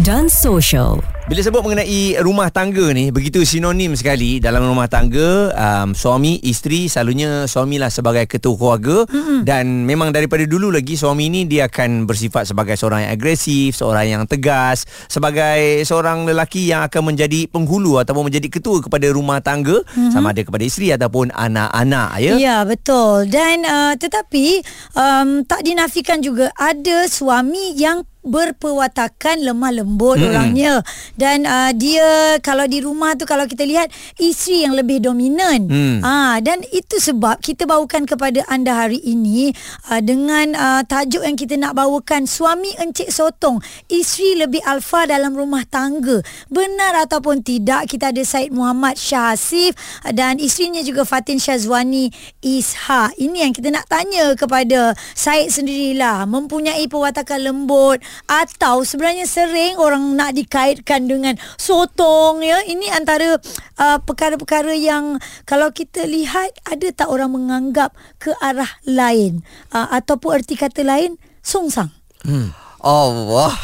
dan 0.00 0.24
social. 0.32 1.04
Bila 1.28 1.46
sebut 1.46 1.62
mengenai 1.62 2.18
rumah 2.26 2.50
tangga 2.50 2.90
ni 2.90 3.14
begitu 3.14 3.46
sinonim 3.46 3.94
sekali 3.94 4.42
dalam 4.42 4.66
rumah 4.66 4.90
tangga 4.90 5.54
um, 5.54 5.94
suami 5.94 6.42
isteri 6.42 6.90
selalunya 6.90 7.46
suamilah 7.46 7.86
sebagai 7.86 8.26
ketua 8.26 8.58
keluarga 8.58 9.06
mm-hmm. 9.06 9.46
dan 9.46 9.86
memang 9.86 10.10
daripada 10.10 10.42
dulu 10.42 10.74
lagi 10.74 10.98
suami 10.98 11.30
ni 11.30 11.46
dia 11.46 11.70
akan 11.70 12.08
bersifat 12.10 12.50
sebagai 12.50 12.74
seorang 12.74 13.06
yang 13.06 13.12
agresif, 13.14 13.78
seorang 13.78 14.10
yang 14.10 14.24
tegas, 14.26 14.90
sebagai 15.06 15.86
seorang 15.86 16.26
lelaki 16.26 16.66
yang 16.66 16.82
akan 16.90 17.14
menjadi 17.14 17.46
penghulu 17.46 18.02
ataupun 18.02 18.26
menjadi 18.26 18.50
ketua 18.50 18.82
kepada 18.82 19.06
rumah 19.14 19.38
tangga 19.38 19.86
mm-hmm. 19.86 20.10
sama 20.10 20.34
ada 20.34 20.42
kepada 20.42 20.64
isteri 20.66 20.90
ataupun 20.90 21.30
anak-anak 21.30 22.08
ya. 22.18 22.34
Ya 22.42 22.58
betul 22.66 23.30
dan 23.30 23.62
uh, 23.62 23.94
tetapi 23.94 24.66
um, 24.98 25.46
tak 25.46 25.62
dinafikan 25.62 26.18
juga 26.26 26.50
ada 26.58 27.06
suami 27.06 27.78
yang 27.78 28.02
berperwatakan 28.20 29.40
lemah 29.50 29.72
lembut 29.74 30.16
hmm. 30.16 30.26
orangnya 30.30 30.74
dan 31.18 31.44
uh, 31.44 31.70
dia 31.74 32.38
kalau 32.40 32.64
di 32.64 32.80
rumah 32.80 33.18
tu 33.18 33.26
kalau 33.26 33.44
kita 33.44 33.66
lihat 33.66 33.90
isteri 34.16 34.64
yang 34.64 34.74
lebih 34.78 35.02
dominan 35.02 35.66
hmm. 35.66 35.98
uh, 36.00 36.36
dan 36.40 36.62
itu 36.70 37.02
sebab 37.02 37.42
kita 37.42 37.66
bawakan 37.66 38.06
kepada 38.06 38.46
anda 38.46 38.86
hari 38.86 39.02
ini 39.02 39.50
uh, 39.90 40.00
dengan 40.00 40.54
uh, 40.54 40.82
tajuk 40.86 41.26
yang 41.26 41.34
kita 41.34 41.58
nak 41.58 41.74
bawakan 41.74 42.24
suami 42.24 42.70
encik 42.78 43.10
sotong 43.10 43.58
isteri 43.90 44.38
lebih 44.38 44.62
alfa 44.64 45.04
dalam 45.10 45.34
rumah 45.34 45.66
tangga 45.66 46.22
benar 46.48 47.06
ataupun 47.06 47.42
tidak 47.42 47.90
kita 47.90 48.14
ada 48.14 48.22
Said 48.22 48.54
Muhammad 48.54 48.96
Shah 48.96 49.34
Hasif 49.34 49.74
dan 50.14 50.38
isterinya 50.38 50.80
juga 50.84 51.02
Fatin 51.02 51.42
Syazwani 51.42 52.12
Isha 52.44 53.10
ini 53.18 53.42
yang 53.42 53.52
kita 53.54 53.72
nak 53.74 53.86
tanya 53.90 54.32
kepada 54.38 54.94
Said 55.14 55.50
sendirilah 55.50 56.24
mempunyai 56.28 56.86
perwatakan 56.86 57.42
lembut 57.42 57.98
atau 58.28 58.82
sebenarnya 58.86 59.24
sering 59.40 59.80
orang 59.80 60.20
nak 60.20 60.36
dikaitkan 60.36 61.08
dengan 61.08 61.40
sotong 61.56 62.44
ya. 62.44 62.60
Ini 62.68 62.92
antara 62.92 63.40
uh, 63.80 63.98
perkara-perkara 64.04 64.76
yang 64.76 65.16
kalau 65.48 65.72
kita 65.72 66.04
lihat 66.04 66.52
ada 66.68 66.88
tak 66.92 67.08
orang 67.08 67.32
menganggap 67.32 67.96
ke 68.20 68.36
arah 68.44 68.68
lain? 68.84 69.40
Uh, 69.72 69.88
ataupun 69.96 70.44
erti 70.44 70.60
kata 70.60 70.84
lain 70.84 71.16
songsang 71.40 71.88
hmm 72.24 72.69
Allah. 72.80 73.52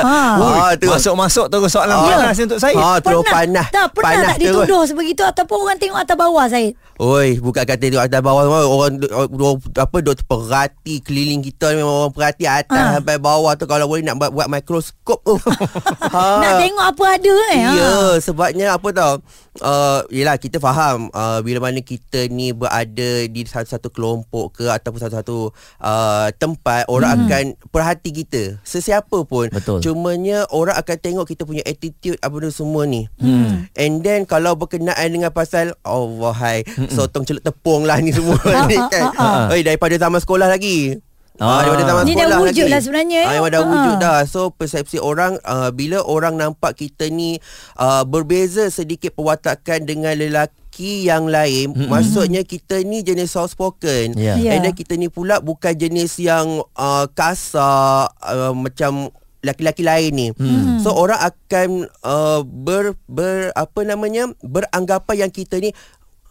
Ha. 0.00 0.74
tu. 0.80 0.88
Masuk-masuk 0.88 1.46
terus 1.52 1.70
soalan 1.70 1.96
ha. 1.96 2.06
panas 2.06 2.38
untuk 2.40 2.58
saya. 2.58 2.74
Ha, 2.76 2.98
terus 3.02 3.24
panas. 3.26 3.68
Tak 3.70 3.92
pernah 3.92 4.10
panas 4.16 4.28
tak 4.34 4.38
dituduh 4.42 4.82
sebegitu 4.88 5.22
ataupun 5.22 5.56
orang 5.66 5.78
tengok 5.78 6.00
atas 6.00 6.16
bawah 6.16 6.46
saya. 6.48 6.68
Oi, 7.00 7.40
bukan 7.40 7.64
kata 7.64 7.80
tengok 7.80 8.04
atas 8.04 8.20
bawah 8.20 8.44
orang, 8.44 8.68
orang, 8.68 8.92
orang 9.32 9.56
apa 9.76 9.96
doktor 10.04 10.24
perhati 10.26 11.00
keliling 11.00 11.40
kita 11.40 11.72
memang 11.72 12.06
orang 12.06 12.14
perhati 12.14 12.44
atas 12.44 12.76
ha. 12.80 12.92
sampai 13.00 13.16
bawah 13.16 13.52
tu 13.56 13.64
kalau 13.64 13.88
boleh 13.88 14.04
nak 14.04 14.16
buat, 14.20 14.30
buat 14.32 14.48
mikroskop 14.48 15.20
tu. 15.24 15.36
ha. 16.14 16.24
Nak 16.40 16.52
tengok 16.60 16.86
apa 16.96 17.04
ada 17.20 17.34
eh. 17.54 17.60
Ya, 17.60 17.70
ha. 17.72 18.16
sebabnya 18.20 18.66
apa 18.76 18.88
tau? 18.92 19.12
Uh, 19.60 20.06
yelah 20.14 20.38
kita 20.38 20.62
faham 20.62 21.10
uh, 21.10 21.42
bila 21.42 21.68
mana 21.68 21.82
kita 21.82 22.30
ni 22.30 22.54
berada 22.54 23.26
di 23.26 23.40
satu-satu 23.44 23.90
kelompok 23.90 24.62
ke 24.62 24.64
ataupun 24.70 25.02
satu-satu 25.02 25.52
uh, 25.82 26.28
tempat 26.38 26.86
orang 26.86 27.18
hmm. 27.18 27.26
akan 27.26 27.44
perhati 27.68 28.14
kita 28.14 28.39
Sesiapa 28.62 29.18
pun. 29.24 29.46
Betul. 29.50 29.80
Cumanya 29.80 30.44
Orang 30.50 30.76
akan 30.76 30.96
tengok 31.00 31.26
Kita 31.28 31.42
punya 31.44 31.62
attitude 31.64 32.18
Apa 32.20 32.38
benda 32.38 32.50
semua 32.52 32.84
ni. 32.84 33.06
Hmm. 33.20 33.68
And 33.74 34.00
then 34.04 34.24
Kalau 34.24 34.56
berkenaan 34.56 35.08
dengan 35.10 35.30
pasal 35.30 35.76
Allah 35.82 36.34
hai 36.36 36.64
hmm. 36.64 36.90
Sotong 36.92 37.24
celup 37.24 37.42
tepung 37.44 37.84
lah 37.84 37.98
ni 38.00 38.10
semua 38.14 38.38
ni 38.70 38.76
kan. 38.90 39.14
Oi, 39.52 39.60
Daripada 39.64 39.94
zaman 39.96 40.20
sekolah 40.22 40.48
lagi. 40.48 41.00
Ah, 41.40 41.64
daripada 41.64 41.84
zaman 41.88 42.02
Ni 42.04 42.12
dah 42.12 42.36
wujud 42.36 42.68
lagi. 42.68 42.68
lah 42.68 42.80
sebenarnya 42.84 43.22
ah, 43.24 43.48
Dah 43.48 43.62
wujud 43.64 43.94
dah. 43.96 44.18
So 44.28 44.52
persepsi 44.52 45.00
orang 45.00 45.40
uh, 45.48 45.72
Bila 45.72 46.04
orang 46.04 46.36
nampak 46.36 46.76
kita 46.76 47.08
ni 47.08 47.40
uh, 47.80 48.04
Berbeza 48.04 48.68
sedikit 48.68 49.16
perwatakan 49.16 49.88
Dengan 49.88 50.12
lelaki 50.20 50.59
yang 50.80 51.28
lain 51.28 51.76
mm-hmm. 51.76 51.88
Maksudnya 51.90 52.42
kita 52.42 52.80
ni 52.82 53.04
jenis 53.04 53.36
soft 53.36 53.54
spoken 53.54 54.16
yeah. 54.16 54.40
Yeah. 54.40 54.58
And 54.58 54.68
then 54.68 54.74
kita 54.74 54.96
ni 54.96 55.12
pula 55.12 55.38
Bukan 55.44 55.76
jenis 55.76 56.16
yang 56.18 56.64
uh, 56.76 57.06
Kasar 57.12 58.10
uh, 58.24 58.52
Macam 58.56 59.12
laki-laki 59.40 59.80
lain 59.80 60.12
ni. 60.12 60.28
Hmm. 60.36 60.80
So 60.84 60.92
orang 60.92 61.20
akan 61.20 61.88
uh, 62.04 62.40
ber 62.44 62.96
ber 63.08 63.52
apa 63.56 63.80
namanya 63.88 64.28
beranggapan 64.44 65.26
yang 65.26 65.32
kita 65.32 65.56
ni 65.60 65.72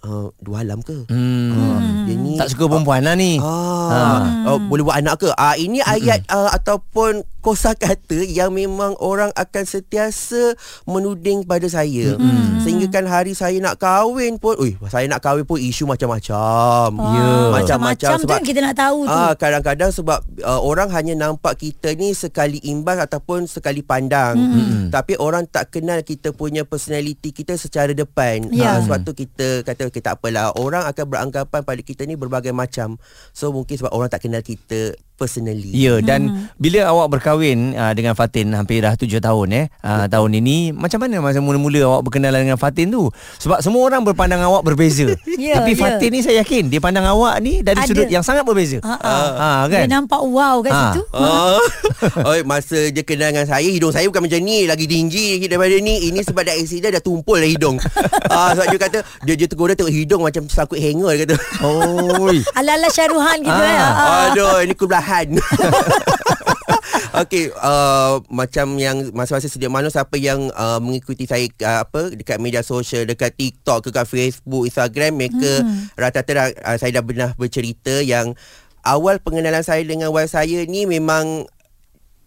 uh, 0.05 0.27
dua 0.39 0.63
alam 0.63 0.79
ke? 0.83 1.07
Hmm. 1.09 1.51
Uh, 1.51 1.79
dia 2.07 2.15
ni 2.15 2.33
tak 2.39 2.53
suka 2.53 2.69
perempuan 2.69 3.03
uh, 3.03 3.05
lah 3.11 3.15
ni. 3.15 3.39
Uh, 3.39 3.89
uh. 3.89 4.19
Uh, 4.55 4.59
boleh 4.69 4.83
buat 4.85 4.97
anak 4.99 5.19
ke? 5.21 5.29
Ah 5.35 5.53
uh, 5.53 5.55
ini 5.59 5.83
ayat 5.83 6.23
uh, 6.31 6.51
ataupun 6.53 7.23
kosa 7.39 7.71
kata 7.73 8.19
yang 8.27 8.51
memang 8.51 8.99
orang 8.99 9.31
akan 9.33 9.63
sentiasa 9.63 10.55
menuding 10.83 11.47
pada 11.47 11.65
saya 11.71 12.19
mm-hmm. 12.19 12.61
sehingga 12.63 12.87
kan 12.91 13.07
hari 13.07 13.31
saya 13.31 13.55
nak 13.63 13.79
kahwin 13.79 14.35
pun 14.35 14.59
oi 14.59 14.75
saya 14.91 15.07
nak 15.07 15.23
kahwin 15.23 15.47
pun 15.47 15.55
isu 15.55 15.87
macam-macam 15.87 16.91
ya 16.99 17.15
yeah. 17.15 17.47
macam-macam 17.55 18.19
sebab 18.19 18.39
tu 18.43 18.51
kita 18.51 18.59
nak 18.59 18.75
tahu 18.75 19.07
tu 19.07 19.15
ah 19.15 19.33
kadang-kadang 19.39 19.91
sebab 19.95 20.19
uh, 20.43 20.61
orang 20.61 20.91
hanya 20.91 21.15
nampak 21.15 21.55
kita 21.63 21.95
ni 21.95 22.11
sekali 22.11 22.59
imbas 22.67 22.99
ataupun 23.07 23.47
sekali 23.47 23.81
pandang 23.81 24.35
mm-hmm. 24.35 24.83
tapi 24.91 25.15
orang 25.15 25.47
tak 25.47 25.71
kenal 25.71 26.03
kita 26.03 26.35
punya 26.35 26.67
personality 26.67 27.31
kita 27.31 27.55
secara 27.55 27.95
depan 27.95 28.51
yeah. 28.51 28.77
uh, 28.77 28.79
sebab 28.83 29.07
tu 29.07 29.15
kita 29.15 29.63
kata 29.63 29.87
kita 29.91 30.15
apalah. 30.17 30.53
Orang 30.55 30.85
akan 30.85 31.05
beranggapan 31.05 31.61
pada 31.65 31.81
kita 31.81 32.05
ni 32.05 32.15
berbagai 32.15 32.53
macam. 32.53 32.97
So 33.35 33.51
mungkin 33.51 33.77
sebab 33.77 33.91
orang 33.91 34.09
tak 34.09 34.25
kenal 34.25 34.41
kita 34.41 34.95
personally. 35.19 35.69
Ya 35.75 35.99
dan 35.99 36.31
hmm. 36.31 36.55
bila 36.55 36.87
awak 36.87 37.19
berkahwin 37.19 37.75
uh, 37.75 37.91
dengan 37.91 38.15
Fatin 38.15 38.55
hampir 38.55 38.79
dah 38.79 38.95
tujuh 38.95 39.19
tahun 39.19 39.47
eh 39.51 39.65
uh, 39.83 40.07
tahun 40.07 40.39
ini 40.39 40.71
macam 40.71 41.03
mana 41.03 41.19
masa 41.19 41.43
mula-mula 41.43 41.83
awak 41.83 42.07
berkenalan 42.07 42.47
dengan 42.47 42.55
Fatin 42.55 42.87
tu? 42.87 43.11
Sebab 43.43 43.59
semua 43.59 43.83
orang 43.83 44.07
berpandang 44.07 44.39
awak 44.39 44.63
berbeza. 44.63 45.11
yeah, 45.35 45.59
Tapi 45.59 45.75
yeah. 45.75 45.81
Fatin 45.83 46.09
ni 46.15 46.19
saya 46.23 46.35
yakin 46.41 46.71
dia 46.71 46.79
pandang 46.79 47.03
awak 47.03 47.43
ni 47.43 47.59
dari 47.59 47.83
Ada. 47.83 47.89
sudut 47.91 48.07
yang 48.07 48.23
sangat 48.23 48.47
berbeza. 48.47 48.79
Ha 48.79 48.95
uh, 48.95 49.61
kan? 49.67 49.83
Dia 49.83 49.91
nampak 49.91 50.21
wow 50.23 50.63
kat 50.63 50.71
ha. 50.71 50.81
situ. 50.95 51.03
Uh. 51.19 51.59
Oi 52.31 52.47
masa 52.47 52.79
dia 52.95 53.03
kenal 53.03 53.35
dengan 53.35 53.43
saya 53.43 53.67
hidung 53.67 53.91
saya 53.91 54.07
bukan 54.07 54.23
macam 54.23 54.39
ni 54.39 54.63
lagi 54.63 54.87
tinggi 54.87 55.43
daripada 55.51 55.75
ni. 55.83 56.07
Ini 56.07 56.23
sebab 56.23 56.47
dah 56.47 56.55
accident 56.55 56.95
dah 56.95 57.03
tumpul 57.03 57.37
dah 57.41 57.49
hidung. 57.49 57.75
Ah 58.29 58.51
uh, 58.53 58.61
sebab 58.61 58.67
dia 58.71 58.79
kata 58.79 58.99
dia 59.25 59.33
dia 59.35 59.47
tegur 59.49 59.67
dia 59.67 59.75
tengok 59.75 59.91
hidung 59.91 60.21
macam 60.21 60.45
sakut 60.47 60.77
hanger 60.77 61.11
dia 61.17 61.19
kata. 61.25 61.35
Oh. 61.65 62.29
Ala-ala 62.55 62.87
Syaruhan 62.93 63.41
gitu 63.41 63.51
ah. 63.51 63.73
ya. 63.73 63.87
Aduh 64.31 64.57
ini 64.63 64.73
kubelah 64.77 65.01
tahan 65.09 65.27
Okey, 67.09 67.49
uh, 67.57 68.21
macam 68.29 68.77
yang 68.77 69.09
masa-masa 69.17 69.49
sedia 69.49 69.65
maklum 69.65 69.89
siapa 69.89 70.13
yang 70.21 70.53
uh, 70.53 70.77
mengikuti 70.77 71.25
saya 71.25 71.49
uh, 71.65 71.81
apa 71.81 72.13
dekat 72.13 72.37
media 72.37 72.61
sosial, 72.61 73.09
dekat 73.09 73.33
TikTok, 73.33 73.89
dekat 73.89 74.05
Facebook, 74.05 74.69
Instagram, 74.69 75.17
mereka 75.17 75.65
hmm. 75.65 75.97
rata-rata 75.97 76.53
uh, 76.61 76.77
saya 76.77 77.01
dah 77.01 77.03
pernah 77.03 77.33
bercerita 77.33 78.05
yang 78.05 78.37
awal 78.85 79.17
pengenalan 79.19 79.65
saya 79.65 79.81
dengan 79.81 80.13
wife 80.13 80.29
saya 80.29 80.63
ni 80.69 80.85
memang 80.85 81.49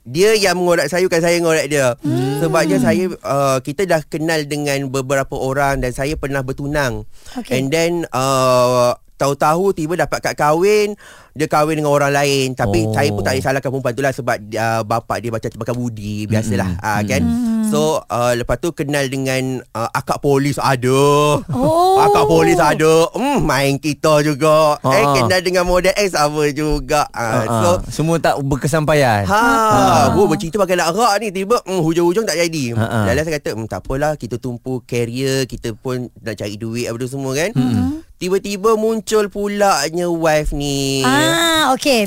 dia 0.03 0.35
yang 0.35 0.59
mengorak 0.59 0.91
saya 0.91 1.07
bukan 1.07 1.23
saya 1.23 1.39
mengorak 1.39 1.67
dia. 1.71 1.95
Hmm. 2.03 2.43
Sebabnya 2.43 2.77
saya 2.83 3.07
uh, 3.23 3.59
kita 3.63 3.87
dah 3.87 4.03
kenal 4.03 4.43
dengan 4.51 4.91
beberapa 4.91 5.39
orang 5.39 5.79
dan 5.79 5.95
saya 5.95 6.19
pernah 6.19 6.43
bertunang. 6.43 7.07
Okay. 7.39 7.63
And 7.63 7.71
then 7.71 7.93
uh, 8.11 8.99
tahu-tahu 9.23 9.71
tiba 9.71 9.95
dapat 9.95 10.19
kad 10.19 10.35
kahwin 10.35 10.99
dia 11.33 11.47
kahwin 11.47 11.79
dengan 11.79 11.95
orang 11.95 12.11
lain 12.11 12.59
tapi 12.59 12.85
oh. 12.85 12.93
saya 12.93 13.09
pun 13.15 13.23
tak 13.23 13.39
disalahkan 13.39 13.71
perempuan 13.71 13.95
tu 13.95 14.03
lah 14.03 14.13
sebab 14.13 14.37
uh, 14.53 14.83
bapak 14.83 15.17
dia 15.23 15.31
macam 15.31 15.49
tebakan 15.49 15.77
budi 15.79 16.27
biasalah 16.27 16.69
mm-hmm. 16.75 16.91
uh, 16.91 17.03
kan 17.07 17.23
mm-hmm. 17.23 17.62
So 17.73 17.83
uh, 18.07 18.33
lepas 18.37 18.61
tu 18.61 18.71
kenal 18.77 19.09
dengan 19.09 19.65
uh, 19.73 19.89
akak 19.97 20.21
polis 20.21 20.61
ada 20.61 21.01
oh. 21.41 21.97
akak 22.05 22.25
polis 22.29 22.61
ada 22.61 23.09
hmm, 23.17 23.41
main 23.41 23.81
kita 23.81 24.21
juga 24.21 24.77
uh-huh. 24.79 24.93
eh 24.93 25.05
kenal 25.17 25.41
dengan 25.41 25.65
model 25.65 25.97
X 25.97 26.13
sama 26.13 26.53
juga 26.53 27.09
uh, 27.17 27.25
uh-huh. 27.25 27.49
so 27.49 27.71
semua 28.03 28.21
tak 28.21 28.37
berkesampaian 28.45 29.25
ha 29.25 29.41
uh-huh. 29.41 30.05
gua 30.15 30.25
bercerita 30.29 30.61
pakai 30.61 30.77
nak 30.77 30.93
rak 30.93 31.15
ni 31.25 31.33
tiba 31.33 31.59
hmm, 31.65 31.81
hujung-hujung 31.81 32.29
tak 32.29 32.37
jadi 32.37 32.77
uh-huh. 32.77 33.05
dan 33.09 33.25
saya 33.25 33.41
kata 33.41 33.57
hmm, 33.57 33.67
tak 33.67 33.81
apalah 33.81 34.13
kita 34.21 34.37
tumpu 34.37 34.85
career 34.85 35.49
kita 35.49 35.73
pun 35.73 36.13
nak 36.21 36.37
cari 36.37 36.61
duit 36.61 36.87
apa 36.87 37.01
semua 37.09 37.33
kan 37.33 37.51
uh-huh. 37.57 38.05
Tiba-tiba 38.23 38.79
muncul 38.79 39.27
pula 39.35 39.83
nya 39.91 40.07
wife 40.07 40.55
ni. 40.55 41.03
Ah, 41.03 41.75
okey. 41.75 42.07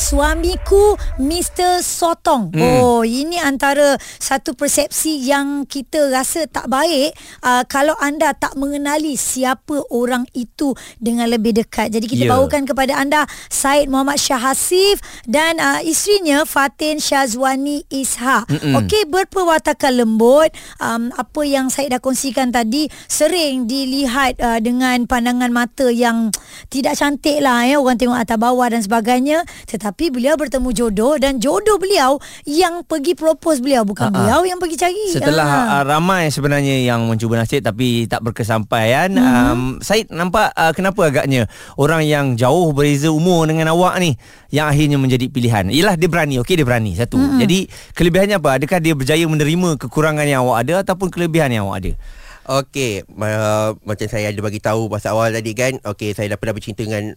Suamiku 0.00 0.96
Mr. 1.20 1.84
Sotong. 1.84 2.48
Hmm. 2.56 2.80
Oh, 2.80 3.02
ini 3.04 3.36
antara 3.36 4.00
satu 4.16 4.56
persepsi 4.56 5.20
yang 5.28 5.68
kita 5.68 6.08
rasa 6.08 6.48
tak 6.48 6.72
baik 6.72 7.12
uh, 7.44 7.62
kalau 7.68 7.92
anda 8.00 8.32
tak 8.32 8.56
mengenali 8.56 9.14
siapa 9.20 9.84
orang 9.92 10.24
itu 10.32 10.72
dengan 10.96 11.28
lebih 11.28 11.52
dekat. 11.52 11.92
Jadi 11.92 12.08
kita 12.08 12.24
yeah. 12.24 12.32
bawakan 12.32 12.64
kepada 12.64 12.96
anda 12.96 13.28
Said 13.52 13.92
Muhammad 13.92 14.16
Shah 14.16 14.40
Hasif 14.40 14.98
dan 15.28 15.60
uh, 15.60 15.84
isterinya 15.84 16.48
Fatin 16.48 16.96
Syazwani 16.96 17.84
Ishak. 17.92 18.48
Okey, 18.80 19.04
berperwatakan 19.06 20.00
lembut. 20.00 20.48
Um, 20.80 21.12
apa 21.14 21.40
yang 21.44 21.68
saya 21.68 21.92
dah 21.92 22.00
kongsikan 22.00 22.48
tadi 22.50 22.88
sering 23.06 23.68
dilihat 23.68 24.40
uh, 24.40 24.58
dengan 24.62 25.04
pandangan 25.04 25.52
mata 25.52 25.92
yang 25.92 26.32
tidak 26.70 26.96
cantik 26.96 27.42
lah 27.42 27.66
ya 27.66 27.82
orang 27.82 27.98
tengok 27.98 28.16
atas 28.16 28.38
bawah 28.38 28.66
dan 28.70 28.80
sebagainya 28.80 29.42
tetapi 29.66 29.89
beliau 29.94 30.38
bertemu 30.38 30.68
jodoh 30.70 31.14
dan 31.18 31.40
jodoh 31.42 31.80
beliau 31.80 32.20
yang 32.46 32.86
pergi 32.86 33.18
propose 33.18 33.58
beliau 33.58 33.82
bukan 33.82 34.10
Ha-ha. 34.10 34.16
beliau 34.16 34.40
yang 34.46 34.58
pergi 34.60 34.76
cari 34.78 35.04
Setelah 35.10 35.48
Ah. 35.50 35.80
uh, 35.80 35.84
ramai 35.88 36.30
sebenarnya 36.30 36.86
yang 36.86 37.10
mencuba 37.10 37.40
nasib 37.40 37.64
tapi 37.64 38.06
tak 38.06 38.22
berkesampaian, 38.22 39.10
hmm. 39.10 39.26
um, 39.50 39.60
Said 39.82 40.06
nampak 40.12 40.54
uh, 40.54 40.70
kenapa 40.70 41.10
agaknya 41.10 41.50
orang 41.80 42.06
yang 42.06 42.38
jauh 42.38 42.70
berbeza 42.70 43.10
umur 43.10 43.48
dengan 43.50 43.72
awak 43.74 43.98
ni 43.98 44.14
yang 44.54 44.70
akhirnya 44.70 44.98
menjadi 44.98 45.26
pilihan. 45.30 45.70
Ialah 45.70 45.94
dia 45.98 46.06
berani, 46.10 46.38
okey 46.42 46.54
dia 46.58 46.66
berani 46.66 46.94
satu. 46.94 47.18
Hmm. 47.18 47.38
Jadi 47.38 47.66
kelebihannya 47.94 48.38
apa? 48.38 48.60
Adakah 48.62 48.78
dia 48.82 48.94
berjaya 48.94 49.24
menerima 49.26 49.78
kekurangan 49.80 50.26
yang 50.26 50.46
awak 50.46 50.66
ada 50.66 50.82
ataupun 50.86 51.10
kelebihan 51.10 51.50
yang 51.50 51.66
awak 51.70 51.86
ada? 51.86 51.92
Okey, 52.50 53.06
uh, 53.06 53.78
macam 53.86 54.06
saya 54.10 54.34
ada 54.34 54.40
bagi 54.42 54.58
tahu 54.58 54.90
pasal 54.90 55.14
awal 55.14 55.30
tadi 55.30 55.54
kan. 55.54 55.78
Okey, 55.86 56.18
saya 56.18 56.34
dah 56.34 56.38
pernah 56.40 56.58
bercinta 56.58 56.82
dengan 56.82 57.14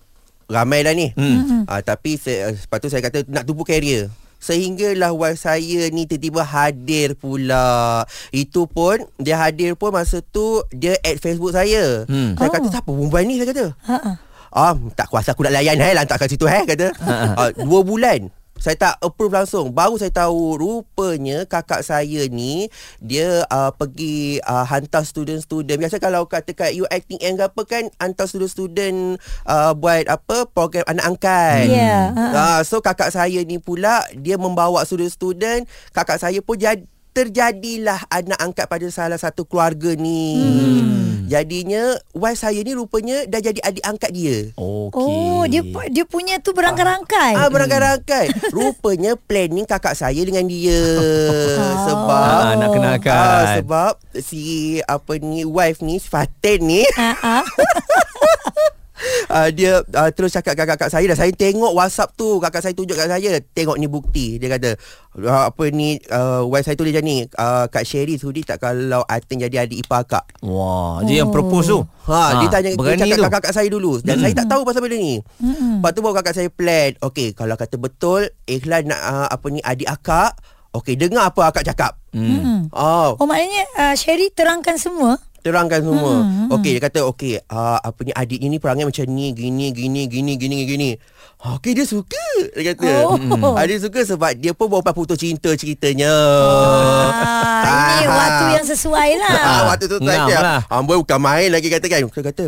ramai 0.53 0.81
dah 0.81 0.93
ni. 0.93 1.09
Hmm. 1.11 1.65
Uh, 1.65 1.81
tapi 1.81 2.15
se- 2.15 2.39
uh, 2.39 2.53
lepas 2.53 2.77
tu 2.77 2.87
saya 2.87 3.01
kata 3.01 3.25
nak 3.25 3.43
tumbuh 3.43 3.65
karier. 3.65 4.13
Sehinggalah 4.37 5.09
wife 5.09 5.39
saya 5.39 5.87
ni 5.87 6.03
tiba-tiba 6.03 6.43
hadir 6.43 7.15
pula. 7.15 8.03
Itu 8.29 8.67
pun 8.67 8.99
dia 9.15 9.39
hadir 9.39 9.73
pun 9.73 9.89
masa 9.89 10.19
tu 10.21 10.61
dia 10.69 10.99
add 11.01 11.15
Facebook 11.17 11.51
saya. 11.51 12.03
Hmm. 12.05 12.35
Saya 12.35 12.51
kata 12.51 12.67
Oh. 12.67 12.71
siapa 12.71 12.89
perempuan 12.89 13.23
ni 13.23 13.39
saya 13.39 13.49
kata. 13.49 13.65
Ha-ha. 13.81 14.11
Ah, 14.51 14.77
tak 14.93 15.09
kuasa 15.09 15.31
aku 15.31 15.41
nak 15.41 15.55
layan 15.55 15.79
hai 15.79 15.97
lantak 15.97 16.19
kat 16.19 16.29
situ 16.29 16.45
hai 16.45 16.61
kata. 16.61 16.93
uh, 17.33 17.49
dua 17.57 17.81
bulan 17.81 18.29
saya 18.63 18.79
tak 18.79 18.95
approve 19.03 19.35
langsung. 19.35 19.75
Baru 19.75 19.99
saya 19.99 20.07
tahu 20.15 20.55
rupanya 20.55 21.43
kakak 21.43 21.83
saya 21.83 22.31
ni 22.31 22.71
dia 23.03 23.43
uh, 23.51 23.75
pergi 23.75 24.39
uh, 24.47 24.63
hantar 24.63 25.03
student-student. 25.03 25.75
Biasa 25.75 25.99
kalau 25.99 26.23
katakan 26.23 26.71
you 26.71 26.87
acting 26.87 27.19
and 27.19 27.43
apa 27.43 27.59
kan 27.67 27.91
hantar 27.99 28.23
student-student 28.23 29.19
uh, 29.43 29.75
buat 29.75 30.07
apa 30.07 30.47
program 30.47 30.87
anak 30.87 31.11
angkat. 31.11 31.67
Ha. 31.75 32.23
Uh, 32.31 32.59
so 32.63 32.79
kakak 32.79 33.11
saya 33.11 33.43
ni 33.43 33.59
pula 33.59 34.07
dia 34.15 34.39
membawa 34.39 34.87
student-student, 34.87 35.67
kakak 35.91 36.23
saya 36.23 36.39
pun 36.39 36.55
jadi 36.55 36.87
terjadilah 37.13 38.09
anak 38.09 38.39
angkat 38.41 38.65
pada 38.65 38.87
salah 38.89 39.21
satu 39.21 39.45
keluarga 39.45 39.93
ni. 39.93 40.41
Hmm. 40.41 41.29
Jadinya 41.29 41.97
wife 42.13 42.41
saya 42.41 42.59
ni 42.61 42.75
rupanya 42.75 43.23
dah 43.25 43.39
jadi 43.39 43.57
adik 43.63 43.85
angkat 43.85 44.11
dia. 44.11 44.37
Okey. 44.53 44.97
Oh, 44.97 45.45
dia 45.47 45.63
dia 45.89 46.05
punya 46.05 46.37
tu 46.43 46.51
berangkai-rangkai. 46.51 47.33
Ah 47.39 47.47
berangkat-rangkat. 47.47 48.33
Rupanya 48.57 49.15
planning 49.15 49.65
kakak 49.65 49.95
saya 49.95 50.19
dengan 50.19 50.45
dia. 50.45 50.77
sebab 51.87 52.37
Ah, 52.43 52.53
nak 52.59 52.69
kenalkan. 52.75 53.15
Ah, 53.15 53.43
sebab 53.57 53.93
si 54.19 54.77
apa 54.83 55.17
ni 55.17 55.47
wife 55.47 55.79
ni 55.81 55.97
si 55.97 56.09
Fatin 56.11 56.59
ni 56.65 56.81
Ha 56.97 57.11
ah. 57.21 57.45
uh, 59.29 59.49
dia 59.51 59.81
uh, 59.81 60.09
terus 60.13 60.33
cakap 60.33 60.53
kat 60.57 60.67
kakak 60.75 60.89
saya 60.89 61.05
dah 61.09 61.17
saya 61.17 61.31
tengok 61.33 61.73
WhatsApp 61.75 62.15
tu 62.15 62.39
kakak 62.39 62.61
saya 62.63 62.73
tunjuk 62.75 62.95
kat 62.95 63.07
saya 63.09 63.39
tengok 63.53 63.77
ni 63.77 63.87
bukti 63.87 64.37
dia 64.37 64.47
kata 64.51 64.75
uh, 65.21 65.49
apa 65.51 65.63
ni 65.69 65.99
uh, 66.09 66.45
wife 66.47 66.65
saya 66.65 66.77
tulis 66.77 66.93
macam 66.93 67.05
ni 67.05 67.25
uh, 67.25 67.65
Kak 67.69 67.85
Sherry 67.85 68.17
sudi 68.17 68.41
tak 68.45 68.61
kalau 68.61 69.01
Atin 69.07 69.43
jadi 69.43 69.65
adik 69.67 69.85
ipar 69.85 70.05
akak 70.05 70.25
Wah, 70.43 70.99
dia 71.07 71.23
yang 71.23 71.31
propose 71.31 71.71
tu. 71.71 71.79
Ha, 72.11 72.43
dia 72.43 72.47
tanya 72.51 72.69
dia 72.75 72.99
cakap 72.99 73.15
tu. 73.15 73.23
kat 73.23 73.31
kakak 73.39 73.53
saya 73.55 73.67
dulu 73.71 74.03
dan 74.03 74.19
saya 74.19 74.33
tak 74.35 74.47
tahu 74.51 74.61
pasal 74.67 74.83
benda 74.83 74.99
ni. 74.99 75.23
Mm-mm. 75.39 75.79
Lepas 75.79 75.91
tu 75.95 75.99
baru 76.03 76.15
kakak 76.19 76.35
saya 76.35 76.49
plan. 76.51 76.91
Okey, 76.99 77.31
kalau 77.31 77.55
kata 77.55 77.75
betul 77.79 78.27
Ikhlas 78.43 78.83
nak 78.83 78.99
uh, 78.99 79.27
apa 79.31 79.45
ni 79.47 79.63
adik 79.63 79.87
akak, 79.87 80.35
okey 80.75 80.99
dengar 80.99 81.31
apa 81.31 81.41
akak 81.47 81.63
cakap. 81.63 81.95
Hmm. 82.11 82.67
Oh, 82.75 83.17
Oh 83.17 83.25
maknanya 83.25 83.63
uh, 83.79 83.95
Sherry 83.95 84.29
terangkan 84.29 84.75
semua. 84.75 85.17
Terangkan 85.43 85.83
semua. 85.83 86.23
Hmm, 86.23 86.47
Okey, 86.55 86.79
dia 86.79 86.81
kata 86.81 87.03
okey, 87.11 87.43
uh, 87.45 87.77
apa 87.77 87.99
ni 88.01 88.15
adik 88.15 88.39
ni 88.39 88.57
perangai 88.57 88.87
macam 88.87 89.03
ni, 89.11 89.35
gini 89.35 89.75
gini 89.75 90.07
gini 90.07 90.39
gini 90.39 90.57
gini. 90.63 90.89
Okey, 91.43 91.75
dia 91.75 91.83
suka. 91.83 92.23
Dia 92.55 92.71
kata. 92.71 92.87
Oh. 93.03 93.19
Hmm. 93.19 93.59
Ah, 93.59 93.67
dia 93.67 93.75
suka 93.75 93.99
sebab 94.01 94.31
dia 94.39 94.55
pun 94.55 94.71
baru 94.71 94.95
putus 94.95 95.19
cinta 95.19 95.51
ceritanya. 95.53 96.07
Ah, 96.07 97.99
ini 97.99 98.07
Ah. 98.07 98.15
waktu 98.15 98.45
yang 98.55 98.65
sesuai 98.65 99.09
lah. 99.19 99.35
Ah, 99.35 99.61
waktu 99.67 99.85
tu 99.91 99.97
saya 99.99 100.37
lah. 100.39 100.59
Amboi 100.71 101.03
bukan 101.03 101.19
main 101.19 101.51
lagi 101.51 101.67
kata 101.67 101.85
kan. 101.91 102.07
Saya 102.07 102.25
kata 102.31 102.43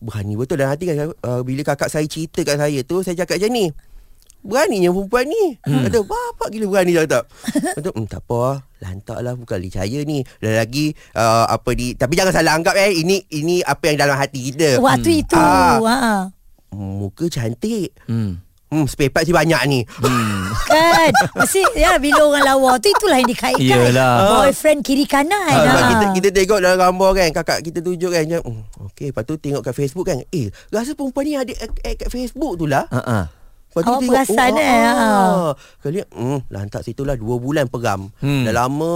berani 0.00 0.38
betul 0.38 0.56
dalam 0.62 0.72
hati 0.72 0.84
kan 0.88 1.10
uh, 1.10 1.40
bila 1.42 1.60
kakak 1.66 1.90
saya 1.90 2.06
cerita 2.06 2.46
kat 2.46 2.56
saya 2.56 2.80
tu 2.86 3.04
saya 3.04 3.18
cakap 3.18 3.36
macam 3.36 3.50
ni. 3.52 3.64
Beraninya 4.42 4.94
perempuan 4.94 5.24
ni. 5.26 5.44
Hmm. 5.66 5.84
Kata 5.90 5.98
bapak 6.06 6.48
gila 6.54 6.66
berani 6.70 6.92
dah 6.94 7.06
tak. 7.06 7.24
Kata 7.76 7.88
hmm, 7.90 8.06
tak 8.06 8.22
apa 8.22 8.36
lah. 8.38 8.58
Lantak 8.78 9.18
lah 9.20 9.32
bukan 9.34 9.58
licaya 9.58 10.00
ni. 10.06 10.22
Dan 10.38 10.54
lagi 10.54 10.94
uh, 11.18 11.44
apa 11.50 11.70
di 11.74 11.98
tapi 11.98 12.14
jangan 12.14 12.30
salah 12.30 12.54
anggap 12.54 12.78
eh 12.78 12.94
ini 12.94 13.26
ini 13.34 13.60
apa 13.66 13.90
yang 13.90 13.98
dalam 13.98 14.16
hati 14.16 14.54
kita. 14.54 14.78
Waktu 14.78 15.26
itu. 15.26 15.36
Ah. 15.36 15.82
Ha. 15.82 16.14
Muka 16.72 17.26
cantik. 17.26 17.96
Hmm. 18.06 18.44
Hmm, 18.68 18.84
spare 18.84 19.08
part 19.08 19.24
si 19.24 19.32
banyak 19.32 19.62
ni. 19.64 19.80
Hmm. 20.04 20.52
Kan 20.68 21.12
Mesti 21.40 21.64
ya 21.72 21.96
Bila 21.96 22.28
orang 22.28 22.44
lawa 22.44 22.76
tu 22.76 22.92
Itulah 22.92 23.16
yang 23.16 23.28
dikaitkan 23.32 23.64
Yelah. 23.64 24.44
Boyfriend 24.44 24.84
kiri 24.84 25.08
kanan 25.08 25.40
Ah, 25.48 25.56
ha. 25.64 25.88
kita 25.88 26.04
kita 26.12 26.28
tengok 26.36 26.60
dalam 26.60 26.76
gambar 26.76 27.10
kan 27.16 27.28
kakak 27.40 27.58
kita 27.64 27.80
tunjuk 27.80 28.12
kan 28.12 28.28
hmm, 28.28 28.60
okey 28.92 29.08
lepas 29.08 29.24
tu 29.24 29.40
tengok 29.40 29.64
kat 29.64 29.72
Facebook 29.72 30.04
kan 30.12 30.20
eh 30.28 30.52
rasa 30.68 30.92
perempuan 30.92 31.24
ni 31.24 31.32
ada 31.40 31.52
kat 31.80 32.08
Facebook 32.12 32.60
tu 32.60 32.68
lah 32.68 32.84
Ha 32.92 33.00
ah. 33.00 33.24
Lepas 33.78 33.84
tu 33.84 33.88
Awak 33.88 34.00
tengok, 34.00 34.10
perasan, 34.10 34.50
oh, 34.50 34.58
eh? 34.58 34.66
ah, 34.66 34.82
Ha. 34.90 35.06
ah. 35.06 35.50
Kali 35.78 35.98
hmm, 36.02 36.38
lantak 36.48 36.82
situ 36.82 37.02
lah 37.02 37.14
2 37.14 37.22
bulan 37.38 37.64
peram. 37.66 38.10
Hmm. 38.18 38.42
Dah 38.42 38.54
lama. 38.56 38.94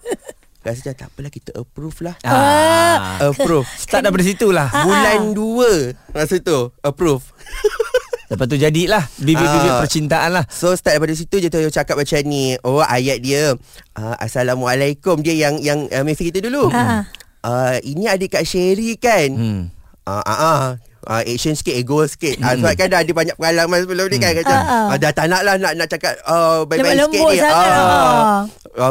Rasa 0.64 0.78
macam 0.80 0.94
tak 0.94 1.08
apalah 1.08 1.30
kita 1.30 1.50
approve 1.54 1.98
lah. 2.00 2.14
Ah. 2.22 3.16
Approve. 3.26 3.66
Start 3.72 4.02
daripada 4.02 4.22
situ 4.22 4.50
lah. 4.50 4.68
Ah, 4.68 4.84
Bulan 4.84 5.32
2 5.32 6.12
masa 6.12 6.36
tu 6.38 6.70
approve. 6.80 7.24
Lepas 8.28 8.44
tu 8.44 8.54
jadilah 8.54 9.00
bibit-bibit 9.16 9.72
Ah. 9.72 9.80
percintaan 9.80 10.30
lah. 10.30 10.44
So 10.46 10.76
start 10.76 10.94
daripada 10.94 11.16
situ 11.16 11.40
je 11.40 11.48
tu 11.48 11.58
cakap 11.72 11.96
macam 11.96 12.20
ni. 12.22 12.54
Oh 12.60 12.78
ayat 12.78 13.18
dia. 13.18 13.56
Uh, 13.96 14.14
Assalamualaikum 14.20 15.18
dia 15.18 15.32
yang 15.32 15.56
yang 15.58 15.88
uh, 15.88 16.04
mesej 16.04 16.28
kita 16.28 16.44
dulu. 16.44 16.68
Ah. 16.68 17.08
Uh, 17.40 17.80
ini 17.80 18.04
adik 18.04 18.36
Kak 18.36 18.44
Sherry 18.44 19.00
kan? 19.00 19.32
Hmm. 19.32 19.62
Ah 20.04 20.20
ah 20.20 20.36
ah. 20.36 20.62
Uh, 21.08 21.24
action 21.24 21.56
sikit 21.56 21.72
Ego 21.72 22.04
sikit. 22.04 22.36
Uh, 22.36 22.52
Sebab 22.52 22.72
kan 22.76 22.86
dah 22.92 23.00
ada 23.00 23.12
banyak 23.16 23.32
pengalaman 23.34 23.80
Sebelum 23.80 24.06
ni 24.06 24.20
kan 24.20 24.36
kata, 24.36 24.52
Ah, 24.52 24.60
ah. 24.60 24.84
uh, 24.92 24.96
Dah 25.00 25.08
tak 25.08 25.32
nak 25.32 25.40
lah 25.40 25.56
Nak, 25.56 25.72
nak 25.72 25.88
cakap 25.88 26.20
uh, 26.22 26.68
Baik-baik 26.68 26.84
sikit 26.84 27.00
Lembut-lembut 27.00 27.32
ni. 27.32 27.40
sangat, 27.40 27.70
ah. 27.72 28.40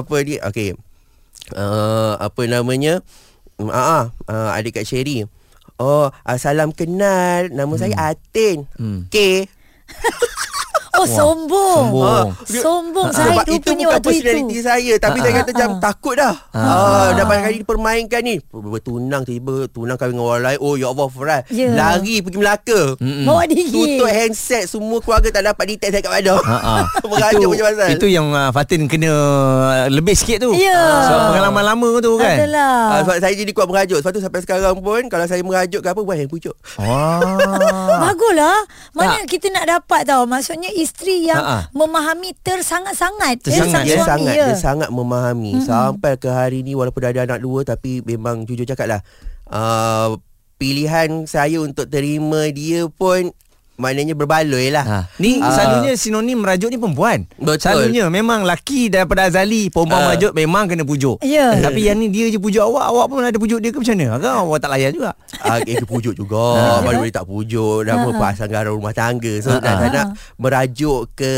Apa 0.02 0.16
ni? 0.26 0.36
Okay 0.42 0.70
uh, 1.54 2.18
Apa 2.18 2.42
namanya? 2.44 3.06
Uh, 3.56 3.70
uh, 3.70 4.04
uh, 4.26 4.50
Adik 4.52 4.82
Kak 4.82 4.86
Sherry. 4.86 5.30
Oh 5.78 6.10
uh, 6.10 6.38
Salam 6.38 6.74
kenal. 6.74 7.54
Nama 7.54 7.74
saya 7.78 7.94
Atin. 8.18 8.66
Hmm. 8.76 9.06
K 9.08 9.46
Oh 10.98 11.06
sombong 11.06 11.86
Sombong. 11.88 12.04
Ah, 12.04 12.26
dia- 12.44 12.60
Sombong 12.60 13.08
saya 13.10 13.30
Sebab 13.30 13.46
itu 13.48 13.70
bukan 13.70 13.86
waktu 13.88 14.02
personality 14.04 14.42
itu 14.50 14.62
saya 14.62 14.94
Tapi 14.98 15.18
Ah, 15.18 15.22
saya 15.22 15.30
ah. 15.30 15.38
kata 15.38 15.50
macam 15.52 15.70
Ah. 15.70 15.80
takut 15.80 16.16
dah 16.16 16.36
Ah. 16.50 16.60
ah. 16.60 17.08
Dah 17.14 17.24
banyak 17.24 17.44
kali 17.44 17.58
dipermainkan 17.62 18.22
ni 18.22 18.36
Bertunang 18.48 19.24
tiba 19.24 19.56
Tunang 19.68 19.96
kahwin 19.96 20.14
dengan 20.14 20.26
orang 20.28 20.44
lain 20.44 20.60
Oh 20.60 20.74
ya 20.74 20.88
Allah 20.88 21.08
Farah 21.08 21.42
Ya. 21.48 21.70
Lari 21.70 22.20
pergi 22.20 22.38
Melaka 22.38 22.82
Mm-mm. 22.98 23.24
Bawa 23.24 23.44
diri 23.46 23.70
Tutup 23.70 24.08
handset 24.08 24.66
Semua 24.66 24.98
keluarga 24.98 25.30
tak 25.30 25.44
dapat 25.44 25.66
detect 25.68 25.92
saya 25.92 26.02
kat 26.02 26.12
mana 26.12 26.36
Ha 26.36 26.58
ah. 26.58 26.84
Merajuk 27.08 27.40
itu, 27.40 27.48
macam 27.54 27.66
pasal 27.72 27.88
itu 27.90 28.08
yang 28.08 28.28
uh, 28.30 28.50
Fatin 28.50 28.82
kena 28.86 29.14
lebih 29.88 30.14
sikit 30.14 30.38
tu. 30.40 30.52
Ya. 30.52 30.82
Sebab 31.04 31.20
pengalaman 31.32 31.64
lama 31.64 31.90
tu 32.00 32.12
kan. 32.16 32.38
Adalah 32.38 32.76
Ah, 32.90 33.00
sebab 33.02 33.18
saya 33.20 33.34
jadi 33.34 33.52
kuat 33.52 33.68
merajuk 33.68 33.98
Sebab 34.00 34.12
tu 34.12 34.20
sampai 34.20 34.42
sekarang 34.42 34.78
pun 34.78 35.02
Kalau 35.06 35.26
saya 35.26 35.40
merajuk 35.40 35.80
ke 35.80 35.88
apa 35.88 36.00
Buat 36.00 36.18
yang 36.18 36.28
pucuk 36.28 36.56
Wah. 36.78 37.22
Baguslah 38.04 38.58
Mana 38.92 39.24
kita 39.24 39.48
nak 39.50 39.66
dapat 39.68 40.04
tau 40.04 40.24
Maksudnya 40.24 40.70
isteri 40.88 41.28
yang 41.28 41.44
Ha, 41.44 41.44
ha. 41.44 41.60
Memahami 41.76 42.32
tersangat-sangat 42.40 43.44
Tersangat, 43.44 43.70
sang 43.70 43.84
Dia 43.84 43.98
suami, 44.00 44.08
sangat 44.08 44.34
ya. 44.34 44.46
Dia 44.48 44.58
sangat 44.58 44.90
memahami 44.90 45.60
mm-hmm. 45.60 45.68
Sampai 45.68 46.16
ke 46.16 46.32
hari 46.32 46.64
ni 46.64 46.74
Walaupun 46.74 47.04
dah 47.04 47.12
ada 47.12 47.28
anak 47.28 47.44
dua 47.44 47.68
Tapi 47.68 48.02
memang 48.08 48.48
jujur 48.48 48.64
cakap 48.64 48.88
lah 48.88 49.02
uh, 49.52 50.16
Pilihan 50.58 51.30
saya 51.30 51.62
untuk 51.62 51.86
terima 51.86 52.50
dia 52.50 52.90
pun 52.90 53.30
maknanya 53.78 54.14
berbaloi 54.14 54.68
lah. 54.68 54.84
Ha. 54.84 54.98
Ni 55.18 55.38
Ah. 55.38 55.50
selalunya 55.50 55.94
sinonim 55.94 56.38
merajuk 56.38 56.68
ni 56.68 56.76
perempuan. 56.76 57.30
Betul. 57.34 57.62
Selalunya 57.62 58.10
memang 58.10 58.42
laki 58.42 58.90
daripada 58.90 59.26
azali 59.26 59.70
perempuan 59.70 60.00
Ah. 60.00 60.06
merajuk 60.10 60.34
memang 60.34 60.66
kena 60.66 60.82
pujuk. 60.82 61.22
Ya. 61.22 61.54
Tapi 61.58 61.82
yang 61.84 61.96
ni 61.96 62.10
dia 62.10 62.28
je 62.28 62.38
pujuk 62.38 62.60
awak, 62.60 62.86
awak 62.88 63.06
pun 63.08 63.22
ada 63.22 63.34
pujuk 63.34 63.58
dia 63.58 63.70
ke 63.70 63.78
macam 63.78 63.96
mana? 63.96 64.06
Agak 64.14 64.34
awak 64.36 64.58
tak 64.60 64.70
layan 64.72 64.92
juga. 64.92 65.12
Ah, 65.40 65.58
eh, 65.60 65.78
pujuk 65.80 66.14
juga 66.14 66.82
Baru 66.82 67.00
boleh 67.00 67.14
tak 67.14 67.24
pujuk 67.24 67.78
Dah 67.84 67.96
uh 68.00 68.14
pasang 68.18 68.50
garam 68.50 68.74
rumah 68.74 68.92
tangga 68.92 69.38
So 69.38 69.54
Ha, 69.54 69.62
dah, 69.62 69.76
ha. 69.78 69.88
nak 69.88 70.08
Merajuk 70.38 71.14
ke 71.14 71.34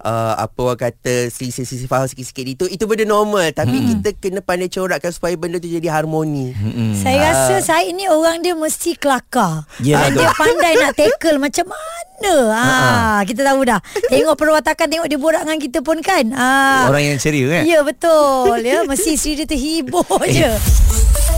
uh, 0.00 0.34
Apa 0.38 0.60
orang 0.64 0.80
kata 0.80 1.28
Sisi-sisi 1.28 1.84
faham 1.84 2.06
sikit-sikit 2.06 2.46
itu 2.46 2.64
Itu 2.66 2.84
benda 2.84 3.04
normal 3.04 3.50
Tapi 3.50 3.74
Hmm. 3.74 3.86
kita 3.90 4.08
kena 4.14 4.40
pandai 4.40 4.68
corakkan 4.68 5.10
Supaya 5.10 5.34
benda 5.34 5.58
tu 5.58 5.66
jadi 5.66 5.90
harmoni 5.90 6.54
Hmm. 6.54 6.94
Saya 6.94 7.18
rasa 7.26 7.54
Said 7.60 7.90
ni 7.90 8.06
orang 8.06 8.40
dia 8.40 8.54
mesti 8.54 8.94
kelakar. 8.94 9.66
Ya, 9.78 10.00
Dan 10.00 10.14
betul. 10.14 10.20
dia 10.20 10.30
pandai 10.34 10.72
nak 10.76 10.92
tackle 10.94 11.38
macam 11.38 11.63
mana. 11.66 12.36
Ha, 12.54 13.20
kita 13.26 13.42
tahu 13.42 13.60
dah. 13.66 13.80
Tengok 14.12 14.36
perwatakan 14.38 14.86
tengok 14.88 15.08
dia 15.10 15.18
borak 15.18 15.42
dengan 15.44 15.60
kita 15.60 15.78
pun 15.82 15.98
kan. 16.00 16.24
Ha. 16.32 16.88
Orang 16.88 17.02
yang 17.02 17.18
ceria 17.18 17.60
kan? 17.60 17.62
Ya 17.66 17.80
betul 17.82 18.58
ya 18.62 18.86
mesti 18.86 19.18
isteri 19.18 19.42
dia 19.42 19.46
terhibur 19.48 20.20
je. 20.28 20.52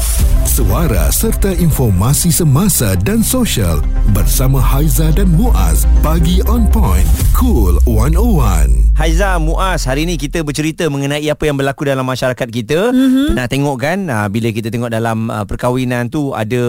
Suara 0.56 1.12
serta 1.12 1.52
informasi 1.52 2.32
semasa 2.32 2.96
dan 3.04 3.20
sosial 3.20 3.76
bersama 4.16 4.56
Haiza 4.56 5.12
dan 5.12 5.28
Muaz 5.36 5.84
bagi 6.00 6.40
on 6.48 6.64
point 6.72 7.04
cool 7.36 7.76
101. 7.84 8.96
Haiza 8.96 9.36
Muaz 9.36 9.84
hari 9.84 10.08
ni 10.08 10.16
kita 10.16 10.40
bercerita 10.40 10.88
mengenai 10.88 11.28
apa 11.28 11.44
yang 11.44 11.60
berlaku 11.60 11.84
dalam 11.84 12.08
masyarakat 12.08 12.48
kita. 12.48 12.88
Mm-hmm. 12.88 13.36
Pernah 13.36 13.48
tengok 13.52 13.76
kan 13.76 13.98
uh, 14.08 14.32
bila 14.32 14.48
kita 14.48 14.72
tengok 14.72 14.88
dalam 14.88 15.28
uh, 15.28 15.44
perkahwinan 15.44 16.08
tu 16.08 16.32
ada 16.32 16.64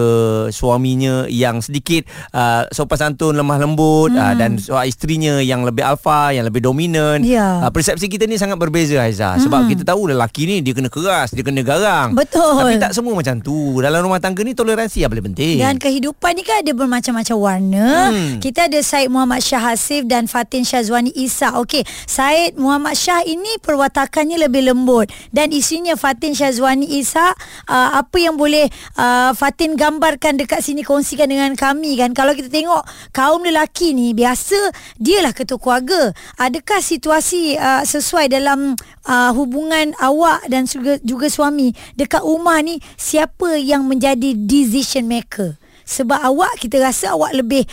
suaminya 0.52 1.24
yang 1.32 1.64
sedikit 1.64 2.04
uh, 2.36 2.68
sopan 2.68 3.00
santun 3.00 3.40
lemah 3.40 3.56
lembut 3.56 4.12
mm. 4.12 4.20
uh, 4.20 4.34
dan 4.36 4.60
uh, 4.68 4.84
isterinya 4.84 5.40
yang 5.40 5.64
lebih 5.64 5.80
alfa, 5.80 6.36
yang 6.36 6.44
lebih 6.44 6.60
dominan. 6.60 7.24
Ya. 7.24 7.64
Uh, 7.64 7.72
persepsi 7.72 8.12
kita 8.12 8.28
ni 8.28 8.36
sangat 8.36 8.60
berbeza 8.60 9.00
Haiza 9.00 9.40
sebab 9.40 9.64
Mhm. 9.64 9.68
kita 9.72 9.82
tahu 9.88 10.12
lelaki 10.12 10.44
ni 10.44 10.60
dia 10.60 10.76
kena 10.76 10.92
keras, 10.92 11.32
dia 11.32 11.40
kena 11.40 11.64
garang. 11.64 12.12
Betul. 12.12 12.60
Tapi 12.60 12.76
tak 12.76 12.92
semua 12.92 13.16
macam 13.16 13.40
tu. 13.40 13.77
Dalam 13.82 14.04
rumah 14.04 14.18
tangga 14.18 14.42
ni 14.42 14.54
toleransi 14.54 15.02
yang 15.04 15.10
paling 15.10 15.32
penting. 15.32 15.56
Dan 15.62 15.76
kehidupan 15.78 16.34
ni 16.34 16.42
kan 16.42 16.60
ada 16.62 16.72
bermacam-macam 16.74 17.36
warna. 17.38 17.88
Hmm. 18.10 18.38
Kita 18.42 18.66
ada 18.66 18.80
Said 18.82 19.08
Muhammad 19.08 19.40
Shah 19.40 19.62
Hasif 19.62 20.04
dan 20.06 20.26
Fatin 20.26 20.62
Syazwani 20.66 21.14
Isa. 21.14 21.54
Okey, 21.58 21.86
Said 22.06 22.58
Muhammad 22.58 22.98
Shah 22.98 23.22
ini 23.24 23.58
perwatakannya 23.62 24.48
lebih 24.48 24.68
lembut 24.70 25.10
dan 25.30 25.50
isinya 25.54 25.94
Fatin 25.94 26.34
Syazwani 26.34 26.86
Isa 26.86 27.34
uh, 27.68 27.90
apa 27.96 28.16
yang 28.18 28.34
boleh 28.34 28.66
uh, 28.98 29.32
Fatin 29.34 29.78
gambarkan 29.78 30.40
dekat 30.40 30.60
sini 30.64 30.82
kongsikan 30.82 31.30
dengan 31.30 31.54
kami 31.54 31.98
kan. 31.98 32.12
Kalau 32.14 32.34
kita 32.34 32.50
tengok 32.50 32.82
kaum 33.14 33.42
lelaki 33.44 33.94
ni 33.94 34.14
biasa 34.14 34.58
dialah 34.98 35.32
ketua 35.32 35.58
keluarga. 35.58 36.12
Adakah 36.38 36.80
situasi 36.80 37.58
uh, 37.58 37.82
sesuai 37.84 38.30
dalam 38.32 38.78
uh, 39.08 39.30
hubungan 39.34 39.92
awak 39.98 40.46
dan 40.46 40.68
juga, 40.68 41.00
juga 41.02 41.26
suami 41.28 41.72
dekat 41.96 42.22
rumah 42.22 42.60
ni 42.60 42.78
siapa 42.96 43.56
yang 43.68 43.84
menjadi 43.84 44.32
decision 44.32 45.04
maker? 45.04 45.60
Sebab 45.84 46.20
awak 46.20 46.56
kita 46.60 46.80
rasa 46.80 47.12
awak 47.12 47.36
lebih 47.36 47.68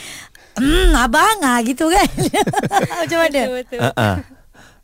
hmm 0.55 0.95
abang 0.95 1.39
ah 1.43 1.59
gitu 1.63 1.87
kan. 1.91 2.09
Macam 3.03 3.17
mana? 3.23 3.41
Betul, 3.47 3.55
betul. 3.63 3.79
Uh, 3.79 3.91
uh. 3.95 4.15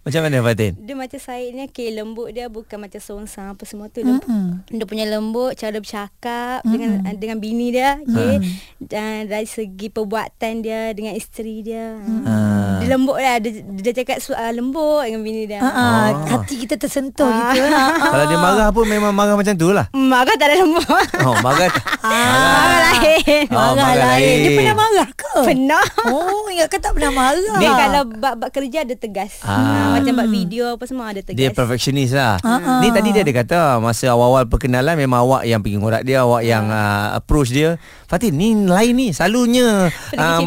Macam 0.02 0.26
mana 0.26 0.42
Fatin? 0.42 0.74
Dia 0.82 0.98
macam 0.98 1.20
Said 1.22 1.54
ni 1.54 1.62
okay, 1.70 1.94
lembut 1.94 2.34
dia 2.34 2.50
bukan 2.50 2.82
macam 2.82 2.98
songsang 2.98 3.54
apa 3.54 3.62
semua 3.70 3.86
tu 3.94 4.02
lembut. 4.02 4.26
Mm-hmm. 4.26 4.74
Dia 4.82 4.86
punya 4.90 5.06
lembut 5.06 5.54
cara 5.54 5.78
bercakap 5.78 6.66
mm-hmm. 6.66 6.74
dengan 6.74 6.92
dengan 7.22 7.38
bini 7.38 7.70
dia 7.70 8.02
okay. 8.02 8.42
Dan 8.82 9.30
dari 9.30 9.46
segi 9.46 9.94
perbuatan 9.94 10.66
dia 10.66 10.90
dengan 10.98 11.14
isteri 11.14 11.62
dia. 11.62 12.02
Ah. 12.26 12.82
Dia 12.82 12.98
lembut 12.98 13.14
lah 13.22 13.38
dia, 13.38 13.62
dia 13.62 13.94
cakap 13.94 14.18
uh, 14.34 14.50
lembut 14.50 15.06
dengan 15.06 15.22
bini 15.22 15.46
dia. 15.46 15.62
Ha 15.62 15.70
ah, 15.70 16.06
hati 16.34 16.66
kita 16.66 16.82
tersentuh 16.82 17.30
gitu. 17.30 17.62
Ha. 17.62 17.86
Kalau 18.18 18.26
dia 18.26 18.40
marah 18.42 18.68
pun 18.74 18.90
memang 18.90 19.14
marah 19.14 19.38
macam 19.38 19.54
tu 19.54 19.70
lah. 19.70 19.86
Marah 19.94 20.34
tak 20.34 20.50
ada 20.50 20.66
lembut. 20.66 20.90
Oh, 21.22 21.38
marah. 21.46 21.70
Marah 22.02 22.98
lain. 22.98 23.46
Oh, 23.54 23.78
marah 23.78 23.94
marah 23.94 24.18
lain. 24.18 24.26
Dia 24.26 24.50
lain. 24.50 24.58
pernah 24.58 24.76
marah 24.82 25.10
ke? 25.14 25.34
Pernah. 25.46 25.86
Oh, 26.10 26.50
ingatkan 26.50 26.80
tak 26.82 26.94
pernah 26.98 27.12
marah. 27.14 27.60
Dia 27.62 27.72
kalau 27.78 28.02
bab-bab 28.10 28.50
kerja 28.50 28.82
ada 28.82 28.96
tegas. 28.98 29.38
Ah. 29.46 29.91
Ah. 29.92 29.96
macam 30.00 30.14
bab 30.18 30.28
video 30.32 30.64
apa 30.80 30.84
semua 30.88 31.12
ada 31.12 31.22
tegas. 31.22 31.38
Dia 31.38 31.50
perfectionist 31.52 32.16
lah. 32.16 32.40
Ah, 32.42 32.58
ah. 32.58 32.80
Ni 32.80 32.90
tadi 32.90 33.10
dia 33.12 33.22
ada 33.28 33.34
kata 33.36 33.58
masa 33.84 34.10
awal-awal 34.16 34.48
perkenalan 34.48 34.96
memang 34.96 35.20
awak 35.28 35.44
yang 35.44 35.60
pergi 35.60 35.78
ngorak 35.78 36.04
dia, 36.08 36.24
awak 36.24 36.42
yang 36.48 36.66
uh, 36.72 37.20
approach 37.20 37.52
dia. 37.52 37.76
Fatin 38.08 38.34
ni 38.36 38.56
lain 38.56 38.94
ni. 38.96 39.08
Selalunya 39.12 39.92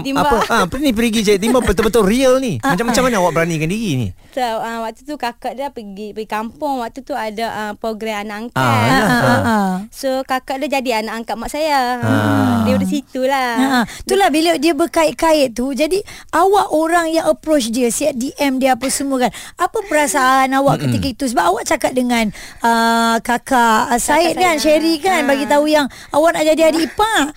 timba. 0.00 0.24
apa 0.24 0.36
ah 0.48 0.64
pergi 0.68 0.90
pergi 0.92 1.20
cari 1.24 1.38
timba 1.40 1.60
betul-betul 1.60 2.04
real 2.04 2.40
ni. 2.40 2.58
Macam 2.60 2.88
macam 2.88 3.02
mana 3.04 3.20
awak 3.20 3.32
beranikan 3.36 3.68
diri 3.68 3.92
ni? 4.00 4.08
So, 4.34 4.42
uh, 4.42 4.82
waktu 4.82 5.06
tu 5.06 5.14
kakak 5.14 5.54
dia 5.54 5.70
pergi 5.70 6.10
pergi 6.10 6.26
kampung. 6.26 6.82
Waktu 6.82 7.06
tu 7.06 7.14
ada 7.14 7.70
uh, 7.70 7.72
program 7.78 8.26
anak 8.26 8.36
angkat. 8.48 8.58
Ah. 8.58 8.82
Ah, 8.84 9.04
ah, 9.04 9.40
ah. 9.44 9.72
So 9.92 10.22
kakak 10.26 10.64
dia 10.64 10.80
jadi 10.80 11.04
anak 11.04 11.24
angkat 11.24 11.36
mak 11.38 11.50
saya. 11.52 12.00
Ah. 12.02 12.66
Dia 12.66 12.74
dari 12.74 12.88
situ 12.88 13.20
lah. 13.24 13.52
Ha, 13.54 13.78
itulah 13.84 14.28
bila 14.32 14.56
dia 14.56 14.72
berkait-kait 14.72 15.52
tu 15.52 15.70
jadi 15.74 16.00
awak 16.32 16.72
orang 16.72 17.12
yang 17.12 17.26
approach 17.28 17.70
dia 17.70 17.90
siap 17.90 18.16
DM 18.16 18.58
dia 18.58 18.74
apa 18.74 18.86
semua 18.88 19.28
kan 19.28 19.32
apa 19.54 19.78
perasaan 19.84 20.48
awak 20.52 20.76
Mm-mm. 20.76 20.84
ketika 20.90 21.06
itu 21.08 21.24
sebab 21.26 21.44
awak 21.46 21.64
cakap 21.64 21.92
dengan 21.92 22.28
uh, 22.60 23.16
kakak 23.18 23.88
uh, 23.88 23.98
Said 23.98 24.34
kan 24.34 24.56
saya. 24.56 24.62
Sherry 24.76 24.98
kan 24.98 25.22
Ha. 25.22 25.28
bagi 25.28 25.44
tahu 25.44 25.64
yang 25.66 25.84
awak 26.10 26.32
nak 26.32 26.44
jadi 26.44 26.68
adik 26.68 26.84
ipar 26.88 27.32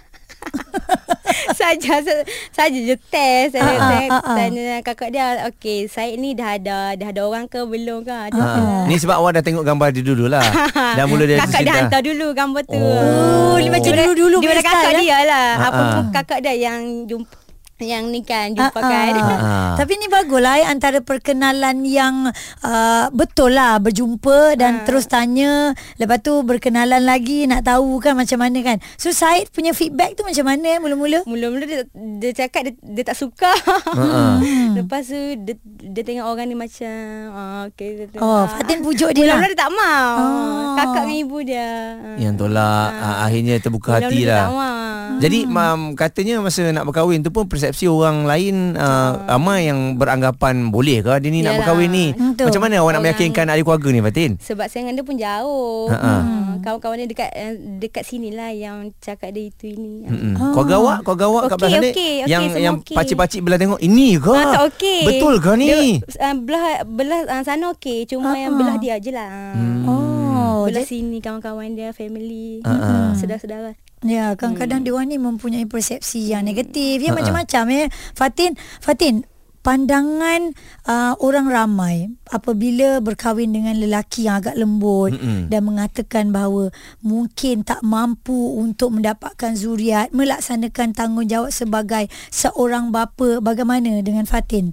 saja 1.51 1.99
sa- 1.99 2.25
saja 2.51 2.79
je 2.79 2.95
test 3.03 3.51
saya, 3.53 3.63
Ah, 3.63 3.75
ah, 3.75 3.89
saya 3.89 4.07
ah, 4.07 4.21
ah. 4.21 4.35
tanya 4.37 4.61
kakak 4.79 5.09
dia 5.09 5.25
okey 5.47 5.87
saya 5.87 6.13
ni 6.13 6.31
dah 6.31 6.55
ada 6.55 6.77
dah 6.93 7.07
ada 7.07 7.21
orang 7.21 7.45
ke 7.45 7.59
belum 7.59 8.01
ke 8.01 8.15
dia 8.31 8.39
Ha. 8.39 8.85
Ni 8.85 8.95
sebab 8.95 9.17
awak 9.17 9.35
dah 9.35 9.43
tengok 9.43 9.63
gambar 9.63 9.87
dia 9.91 10.03
dulu 10.05 10.25
lah. 10.25 10.45
Dah 10.97 11.03
mula 11.03 11.23
dia 11.23 11.37
kakak 11.37 11.61
dia 11.63 11.73
hantar 11.77 11.99
dulu 12.01 12.31
gambar 12.31 12.63
tu 12.63 12.77
Oh. 12.77 13.55
ni 13.57 13.67
macam 13.67 13.91
dulu-dulu 13.91 14.35
punya 14.37 14.47
daripada 14.53 14.61
style, 14.63 14.77
kakak 14.77 14.91
eh? 14.93 15.01
dia 15.01 15.17
lah 15.25 15.47
Ah, 15.49 15.67
apa 15.67 15.77
ah. 15.77 15.89
pun 15.91 16.05
kakak 16.13 16.39
dia 16.39 16.53
yang 16.55 16.81
jumpa 17.03 17.35
yang 17.79 18.09
ni 18.09 18.21
kan 18.21 18.49
jumpa 18.51 18.73
Ah, 18.73 18.81
kan 18.81 19.11
ah. 19.13 19.37
Ah. 19.37 19.73
Tapi 19.79 19.93
ni 19.95 20.07
bagus 20.07 20.39
lah 20.39 20.57
eh, 20.57 20.65
antara 20.65 20.97
perkenalan 20.97 21.81
yang 21.81 22.33
uh, 22.59 23.05
betul 23.11 23.53
lah 23.53 23.77
berjumpa 23.77 24.57
dan 24.57 24.71
Ah. 24.73 24.83
terus 24.83 25.05
tanya 25.05 25.71
lepas 25.95 26.17
tu 26.19 26.41
berkenalan 26.41 26.99
lagi 26.99 27.45
nak 27.45 27.61
tahu 27.63 27.97
kan 27.99 28.13
macam 28.13 28.39
mana 28.39 28.57
kan. 28.63 28.77
So 28.95 29.09
Said 29.09 29.49
punya 29.49 29.71
feedback 29.71 30.13
tu 30.13 30.21
macam 30.21 30.45
mana 30.47 30.67
eh, 30.67 30.79
mula-mula? 30.79 31.21
Mula-mula 31.23 31.63
dia, 31.63 31.85
dia 31.93 32.31
cakap 32.35 32.65
dia, 32.65 32.73
dia 32.75 33.03
tak 33.03 33.13
suka. 33.15 33.53
Ha-ha. 33.93 34.41
Lepas 34.77 35.05
tu 35.05 35.19
dia, 35.37 35.53
dia 35.79 36.01
tengok 36.01 36.25
orang 36.25 36.45
ni 36.45 36.55
macam 36.55 36.93
ah 37.31 37.69
okey 37.69 37.89
dia 37.95 38.05
tengok. 38.07 38.23
Oh, 38.23 38.43
Fatin 38.47 38.81
pujuk 38.81 39.09
dia 39.11 39.21
lah. 39.23 39.37
Mula-mula 39.37 39.47
dia 39.47 39.59
tak 39.59 39.71
mau. 39.71 40.07
Oh. 40.15 40.73
Kakak 40.75 41.03
dengan 41.03 41.17
ibu 41.19 41.37
dia. 41.41 41.69
Yang 42.17 42.33
tolak 42.39 42.89
ah. 42.91 43.21
akhirnya 43.21 43.53
terbuka 43.57 43.89
Mula-mula 43.91 44.09
hati 44.09 44.17
dia 44.17 44.27
lah. 44.27 44.39
tak 44.39 44.49
mau. 44.51 44.75
Jadi 45.17 45.39
mam 45.45 45.79
katanya 45.93 46.35
masa 46.39 46.61
nak 46.67 46.83
berkahwin 46.83 47.21
tu 47.21 47.29
pun 47.29 47.43
persepsi 47.43 47.66
orang 47.87 48.23
lain 48.23 48.55
uh, 48.75 49.11
ramai 49.27 49.67
yang 49.67 49.95
beranggapan 49.95 50.69
boleh 50.69 51.01
ke 51.01 51.13
dia 51.19 51.29
ni 51.29 51.41
nak 51.41 51.55
Yalah. 51.55 51.59
berkahwin 51.63 51.89
ni. 51.89 52.07
Betul. 52.13 52.45
Macam 52.51 52.61
mana 52.61 52.73
awak 52.79 52.91
nak 52.93 53.03
meyakinkan 53.03 53.45
ahli 53.47 53.63
keluarga 53.63 53.89
ni 53.89 53.99
Fatin? 53.99 54.31
Sebab 54.37 54.65
saya 54.67 54.81
dengan 54.83 54.95
dia 54.95 55.05
pun 55.05 55.17
jauh. 55.17 55.87
Ha-ha. 55.89 56.15
Hmm. 56.17 56.45
Kawan-kawan 56.57 56.97
dia 56.99 57.07
dekat 57.07 57.29
eh, 57.31 57.53
dekat 57.79 58.03
sini 58.03 58.29
lah 58.31 58.51
yang 58.51 58.91
cakap 58.99 59.31
dia 59.31 59.47
itu 59.47 59.71
ini. 59.71 60.03
Oh. 60.35 60.51
Keluarga 60.51 60.75
awak, 60.77 60.97
keluarga 61.01 61.25
awak 61.25 61.43
kat 61.43 61.55
Okey, 61.55 61.57
belah 61.57 61.71
sana 61.71 61.87
okey, 61.87 61.93
okey, 61.95 62.27
yang 62.27 62.43
semua 62.43 62.61
yang 62.61 62.75
okey. 62.81 62.95
pakcik-pakcik 62.97 63.39
belah 63.41 63.57
tengok 63.57 63.79
ini 63.79 64.09
ke? 64.17 64.33
Ah, 64.33 64.45
tak 64.51 64.63
okey. 64.75 65.01
Betul 65.05 65.33
ke 65.39 65.51
ni? 65.55 65.67
Dia, 65.67 65.79
uh, 66.19 66.35
belah 66.37 66.65
belah 66.83 67.21
uh, 67.29 67.43
sana 67.43 67.65
okey, 67.73 68.03
cuma 68.05 68.33
Ah, 68.33 68.37
yang 68.37 68.53
ah. 68.53 68.57
belah 68.59 68.77
dia 68.77 68.95
je 68.99 69.11
lah. 69.11 69.29
Hmm. 69.55 69.85
Oh, 69.87 70.57
Belah 70.67 70.83
sini 70.83 71.23
kawan-kawan 71.23 71.79
dia, 71.79 71.95
family, 71.95 72.59
Ah, 72.67 72.71
ah. 72.71 73.09
saudara-saudara. 73.15 73.86
Ya, 74.05 74.37
kadang-kadang 74.37 74.85
hmm. 74.85 74.87
diorang 74.87 75.09
ni 75.09 75.17
mempunyai 75.17 75.65
persepsi 75.65 76.29
yang 76.29 76.45
negatif. 76.45 77.01
Ya, 77.01 77.17
macam-macam 77.17 77.63
ya. 77.73 77.85
Fatin, 78.13 78.53
Fatin, 78.77 79.25
pandangan 79.67 80.55
uh, 80.87 81.19
orang 81.19 81.51
ramai 81.51 82.07
apabila 82.31 83.03
berkahwin 83.03 83.51
dengan 83.51 83.75
lelaki 83.75 84.23
yang 84.23 84.39
agak 84.39 84.55
lembut 84.55 85.11
Mm-mm. 85.11 85.51
dan 85.51 85.67
mengatakan 85.67 86.31
bahawa 86.31 86.71
mungkin 87.03 87.67
tak 87.67 87.83
mampu 87.83 88.55
untuk 88.55 88.95
mendapatkan 88.95 89.59
zuriat, 89.59 90.15
melaksanakan 90.15 90.95
tanggungjawab 90.95 91.51
sebagai 91.51 92.07
seorang 92.31 92.95
bapa. 92.95 93.43
Bagaimana 93.43 93.99
dengan 93.99 94.23
Fatin? 94.23 94.71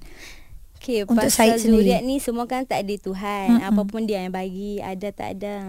Okey, 0.85 1.09
Untuk 1.09 1.17
pasal 1.17 1.57
Syed 1.57 1.65
sendiri. 1.65 1.97
zuriat 1.97 2.03
ni 2.05 2.21
semua 2.21 2.45
kan 2.45 2.61
tak 2.61 2.85
ada 2.85 2.95
Tuhan. 2.95 3.57
Mm-mm. 3.57 3.69
Apa 3.73 3.83
pun 3.89 4.05
dia 4.05 4.21
yang 4.21 4.37
bagi, 4.37 4.85
ada 4.85 5.09
tak 5.09 5.41
ada. 5.41 5.65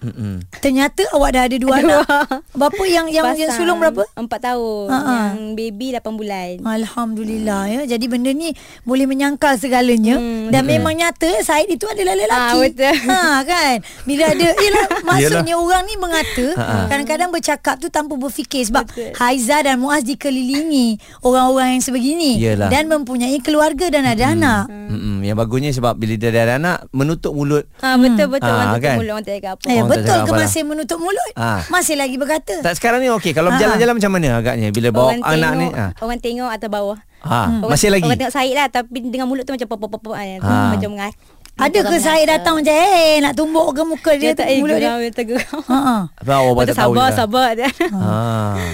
Mm-mm. 0.00 0.40
Ternyata 0.56 1.04
awak 1.12 1.36
dah 1.36 1.44
ada 1.44 1.56
dua 1.60 1.74
anak. 1.78 2.08
Berapa 2.56 2.82
yang 2.88 3.12
yang 3.12 3.36
yang 3.36 3.52
sulung 3.52 3.76
berapa? 3.76 4.00
Empat 4.16 4.40
tahun. 4.42 4.88
Ha-ha. 4.88 5.36
Yang 5.36 5.44
baby 5.52 5.86
lapan 5.92 6.12
bulan. 6.16 6.52
Alhamdulillah 6.64 7.62
ya. 7.68 7.80
Jadi 7.84 8.08
benda 8.08 8.32
ni 8.32 8.56
boleh 8.82 9.04
menyangkal 9.04 9.60
segalanya 9.60 10.16
Hmm, 10.16 10.48
dan 10.48 10.64
memang 10.64 10.96
nyata 10.96 11.28
Said 11.44 11.68
itu 11.68 11.84
adalah 11.84 12.16
lelaki. 12.16 12.32
Ah, 12.32 12.56
betul. 12.56 12.94
Ha 13.12 13.20
kan. 13.44 13.74
Bila 14.08 14.24
ada 14.24 14.48
yalah 14.56 14.86
maksudnya 15.10 15.54
orang 15.54 15.84
ni 15.84 15.94
mengata 15.96 16.46
kadang-kadang 16.88 17.28
bercakap 17.28 17.76
tu 17.76 17.92
tanpa 17.92 18.16
berfikir 18.16 18.64
sebab 18.64 18.88
Betul. 18.88 19.12
Haiza 19.14 19.60
dan 19.60 19.76
Muaz 19.76 20.00
dikelilingi 20.00 20.96
orang-orang 21.20 21.76
yang 21.76 21.84
sebegini 21.84 22.40
Yalah. 22.40 22.72
dan 22.72 22.88
mempunyai 22.88 23.36
keluarga 23.38 23.92
dan 23.92 24.08
ada 24.08 24.29
anak. 24.32 24.64
Mm-mm. 24.68 25.16
Yang 25.20 25.36
bagusnya 25.36 25.70
sebab 25.70 25.92
bila 25.94 26.14
dia 26.14 26.28
dah 26.28 26.42
ada 26.42 26.54
anak 26.56 26.76
menutup 26.90 27.32
mulut. 27.32 27.64
Ah 27.78 27.94
betul 27.94 28.26
betul 28.28 28.46
Ah, 28.46 28.54
orang 28.54 28.68
tutup 28.72 28.84
kan? 28.84 28.96
mulut 28.96 29.12
orang 29.12 29.24
tak 29.24 29.34
cakap 29.36 29.52
apa. 29.52 29.66
Eh 29.66 29.80
betul 29.82 30.02
ke 30.02 30.12
apa 30.16 30.26
lah. 30.26 30.38
masih 30.40 30.62
menutup 30.62 30.98
mulut? 30.98 31.30
Ah. 31.34 31.60
Masih 31.66 31.94
lagi 31.94 32.16
berkata. 32.16 32.54
Tak 32.60 32.74
sekarang 32.74 32.98
ni 32.98 33.08
okey. 33.12 33.30
Kalau 33.30 33.48
Ha. 33.48 33.54
berjalan-jalan 33.54 33.94
macam 33.96 34.10
mana 34.10 34.28
agaknya 34.36 34.68
bila 34.70 34.88
bawa 34.90 35.04
orang 35.08 35.20
anak 35.22 35.34
tengok, 35.50 35.54
ni? 35.56 35.66
Ha. 35.72 35.84
Orang 35.98 36.18
tengok 36.18 36.50
atas 36.50 36.68
bawah. 36.68 36.98
Ha. 37.20 37.40
Orang, 37.60 37.70
Masih 37.70 37.88
lagi. 37.88 38.02
Orang 38.02 38.16
tengok 38.16 38.32
Syed 38.32 38.54
lah 38.54 38.66
tapi 38.66 38.96
dengan 39.04 39.26
mulut 39.26 39.44
tu 39.44 39.52
macam 39.52 39.68
pop 39.68 39.78
pop 39.78 39.90
pop 39.92 40.02
pop 40.02 40.14
Ha. 40.16 40.72
macam 40.72 40.88
mengat. 40.90 41.12
Ada 41.60 41.78
ke 41.84 41.96
Said 42.00 42.24
datang 42.24 42.54
macam 42.60 42.72
eh 42.72 43.20
nak 43.20 43.36
tumbuk 43.36 43.76
ke 43.76 43.82
muka 43.84 44.12
dia, 44.16 44.32
dia 44.32 44.38
tak 44.40 44.48
eh 44.48 44.58
mulut 44.64 44.80
dia? 44.80 44.96
Ha 44.96 45.76
ah. 45.76 46.00
Apa 46.16 46.32
awak 46.40 46.52
Macam 46.56 46.66
tak 46.72 46.76
tahu 46.80 46.92
sabar 46.96 47.10
sabar. 47.12 47.52
Ha. 47.92 48.16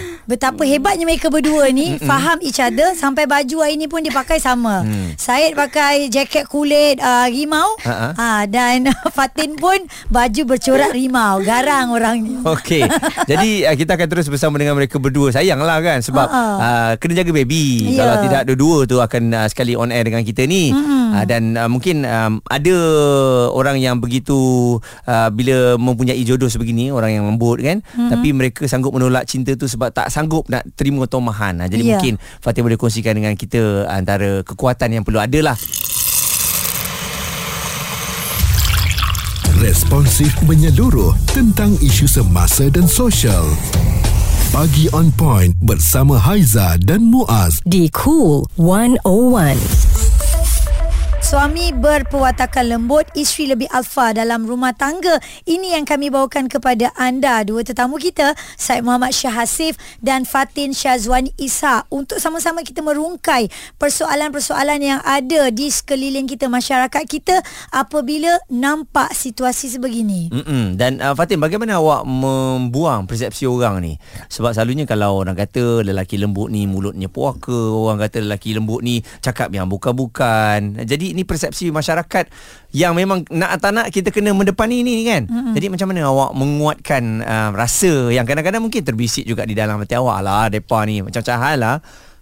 Betapa 0.30 0.66
hebatnya 0.66 1.06
mereka 1.06 1.30
berdua 1.30 1.70
ni 1.70 2.02
faham 2.02 2.42
each 2.42 2.58
other 2.58 2.94
sampai 2.98 3.30
baju 3.30 3.62
hari 3.62 3.78
ni 3.78 3.86
pun 3.86 4.02
dia 4.02 4.10
pakai 4.10 4.42
sama. 4.42 4.82
Hmm. 4.82 5.14
Syed 5.14 5.54
pakai 5.54 6.10
jaket 6.10 6.50
kulit 6.50 6.98
uh, 6.98 7.30
rimau 7.30 7.78
Ha-ha. 7.86 8.10
ha, 8.14 8.28
dan 8.50 8.90
Fatin 9.16 9.54
pun 9.54 9.78
baju 10.10 10.42
bercorak 10.54 10.90
rimau. 10.94 11.38
Garang 11.46 11.94
orangnya. 11.94 12.42
Okey. 12.42 12.82
Jadi 13.30 13.70
uh, 13.70 13.74
kita 13.78 13.94
akan 13.94 14.08
terus 14.10 14.26
bersama 14.26 14.58
dengan 14.58 14.74
mereka 14.74 14.98
berdua. 14.98 15.30
Sayanglah 15.30 15.78
kan 15.78 16.02
sebab 16.02 16.26
Ha-ha. 16.26 16.54
uh, 16.58 16.92
kena 16.98 17.22
jaga 17.22 17.30
baby. 17.30 17.94
Ya. 17.94 18.02
Kalau 18.02 18.14
tidak 18.26 18.42
dua-dua 18.50 18.78
tu 18.90 18.96
akan 18.98 19.22
uh, 19.30 19.46
sekali 19.46 19.78
on 19.78 19.94
air 19.94 20.02
dengan 20.02 20.26
kita 20.26 20.42
ni. 20.42 20.74
Uh, 20.74 21.22
dan 21.22 21.54
uh, 21.54 21.70
mungkin 21.70 22.02
um, 22.02 22.42
ada 22.50 22.75
orang 23.50 23.76
yang 23.76 23.98
begitu 23.98 24.36
uh, 25.04 25.28
bila 25.28 25.76
mempunyai 25.76 26.20
jodoh 26.22 26.46
sebegini, 26.46 26.88
orang 26.88 27.12
yang 27.12 27.24
lembut 27.24 27.58
kan, 27.58 27.80
tapi 28.08 28.30
mereka 28.30 28.64
sanggup 28.66 28.92
menolak 28.92 29.24
cinta 29.24 29.52
tu 29.52 29.66
sebab 29.66 29.90
tak 29.90 30.08
sanggup 30.08 30.46
nak 30.46 30.64
terima 30.74 31.04
tomahan. 31.04 31.58
Jadi 31.64 31.82
Ya. 31.82 31.96
mungkin 31.96 32.16
Fatih 32.38 32.60
boleh 32.60 32.74
kongsikan 32.74 33.14
dengan 33.14 33.32
kita 33.34 33.86
antara 33.86 34.42
kekuatan 34.42 34.90
yang 34.90 35.04
perlu 35.04 35.18
ada 35.18 35.40
lah. 35.40 35.56
Responsif 39.56 40.36
menyeluruh 40.44 41.16
tentang 41.32 41.72
isu 41.80 42.04
semasa 42.04 42.68
dan 42.68 42.84
sosial. 42.84 43.44
Pagi 44.52 44.86
on 44.92 45.08
point 45.10 45.52
bersama 45.58 46.20
Haiza 46.20 46.76
dan 46.84 47.08
Muaz. 47.08 47.58
di 47.64 47.88
Cool 47.90 48.44
101. 48.60 49.95
Suami 51.26 51.74
berperwatakan 51.74 52.70
lembut, 52.70 53.02
isteri 53.18 53.50
lebih 53.50 53.66
alfa 53.74 54.14
dalam 54.14 54.46
rumah 54.46 54.70
tangga. 54.70 55.18
Ini 55.42 55.74
yang 55.74 55.82
kami 55.82 56.06
bawakan 56.06 56.46
kepada 56.46 56.94
anda 56.94 57.42
dua 57.42 57.66
tetamu 57.66 57.98
kita, 57.98 58.38
Syed 58.54 58.86
Muhammad 58.86 59.10
Syah 59.10 59.42
Hasif 59.42 59.74
dan 59.98 60.22
Fatin 60.22 60.70
Syazwani 60.70 61.34
Isa 61.34 61.82
untuk 61.90 62.22
sama-sama 62.22 62.62
kita 62.62 62.78
merungkai 62.78 63.50
persoalan-persoalan 63.74 64.78
yang 64.78 65.02
ada 65.02 65.50
di 65.50 65.66
sekeliling 65.66 66.30
kita 66.30 66.46
masyarakat 66.46 67.02
kita 67.10 67.42
apabila 67.74 68.38
nampak 68.46 69.10
situasi 69.10 69.66
sebegini. 69.66 70.30
Mm-mm. 70.30 70.78
Dan 70.78 71.02
uh, 71.02 71.18
Fatin 71.18 71.42
bagaimana 71.42 71.82
awak 71.82 72.06
membuang 72.06 73.10
persepsi 73.10 73.50
orang 73.50 73.82
ni? 73.82 73.98
Sebab 74.30 74.54
selalunya 74.54 74.86
kalau 74.86 75.26
orang 75.26 75.34
kata 75.34 75.82
lelaki 75.82 76.22
lembut 76.22 76.54
ni 76.54 76.70
mulutnya 76.70 77.10
puaka, 77.10 77.74
orang 77.74 77.98
kata 78.06 78.22
lelaki 78.22 78.54
lembut 78.54 78.86
ni 78.86 79.02
cakap 79.18 79.50
yang 79.50 79.66
bukan-bukan. 79.66 80.86
Jadi 80.86 81.15
ini 81.16 81.24
persepsi 81.24 81.72
masyarakat 81.72 82.28
yang 82.76 82.92
memang 82.92 83.24
nak 83.32 83.56
tak 83.56 83.72
nak 83.72 83.88
kita 83.88 84.12
kena 84.12 84.36
mendepani 84.36 84.84
ni 84.84 85.08
kan. 85.08 85.24
Mm-hmm. 85.24 85.52
Jadi 85.56 85.66
macam 85.72 85.86
mana 85.88 86.00
awak 86.12 86.30
menguatkan 86.36 87.24
uh, 87.24 87.50
rasa 87.56 88.12
yang 88.12 88.28
kadang-kadang 88.28 88.60
mungkin 88.60 88.84
terbisik 88.84 89.24
juga 89.24 89.48
di 89.48 89.56
dalam 89.56 89.80
hati 89.80 89.96
awak 89.96 90.20
lah 90.20 90.52
depa 90.52 90.84
ni 90.84 91.00
macam-macam 91.00 91.36
hal 91.40 91.56
lah. 91.56 91.76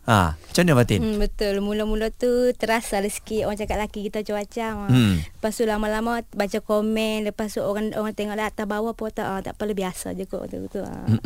Ha, 0.04 0.36
macam 0.36 0.62
mana 0.68 0.84
Fatin? 0.84 1.00
Hmm, 1.00 1.16
betul. 1.16 1.64
Mula-mula 1.64 2.12
tu 2.12 2.52
terasa 2.60 3.00
lah 3.00 3.08
sikit 3.08 3.48
orang 3.48 3.56
cakap 3.56 3.80
laki 3.80 4.04
kita 4.04 4.20
macam-macam. 4.20 4.72
Hmm. 4.92 5.14
Lepas 5.24 5.52
tu 5.56 5.64
lama-lama 5.64 6.20
baca 6.36 6.58
komen, 6.60 7.24
lepas 7.24 7.48
tu 7.56 7.64
orang 7.64 7.96
orang 7.96 8.12
tengok 8.12 8.36
lah 8.36 8.52
atas 8.52 8.68
bawah 8.68 8.92
pun 8.92 9.08
tak 9.08 9.24
ah, 9.24 9.40
tak 9.40 9.56
apalah 9.56 9.72
biasa 9.72 10.12
je 10.12 10.28
kot 10.28 10.44
tu 10.52 10.60
tu. 10.68 10.84
Ah. 10.84 11.08
Hmm, 11.08 11.24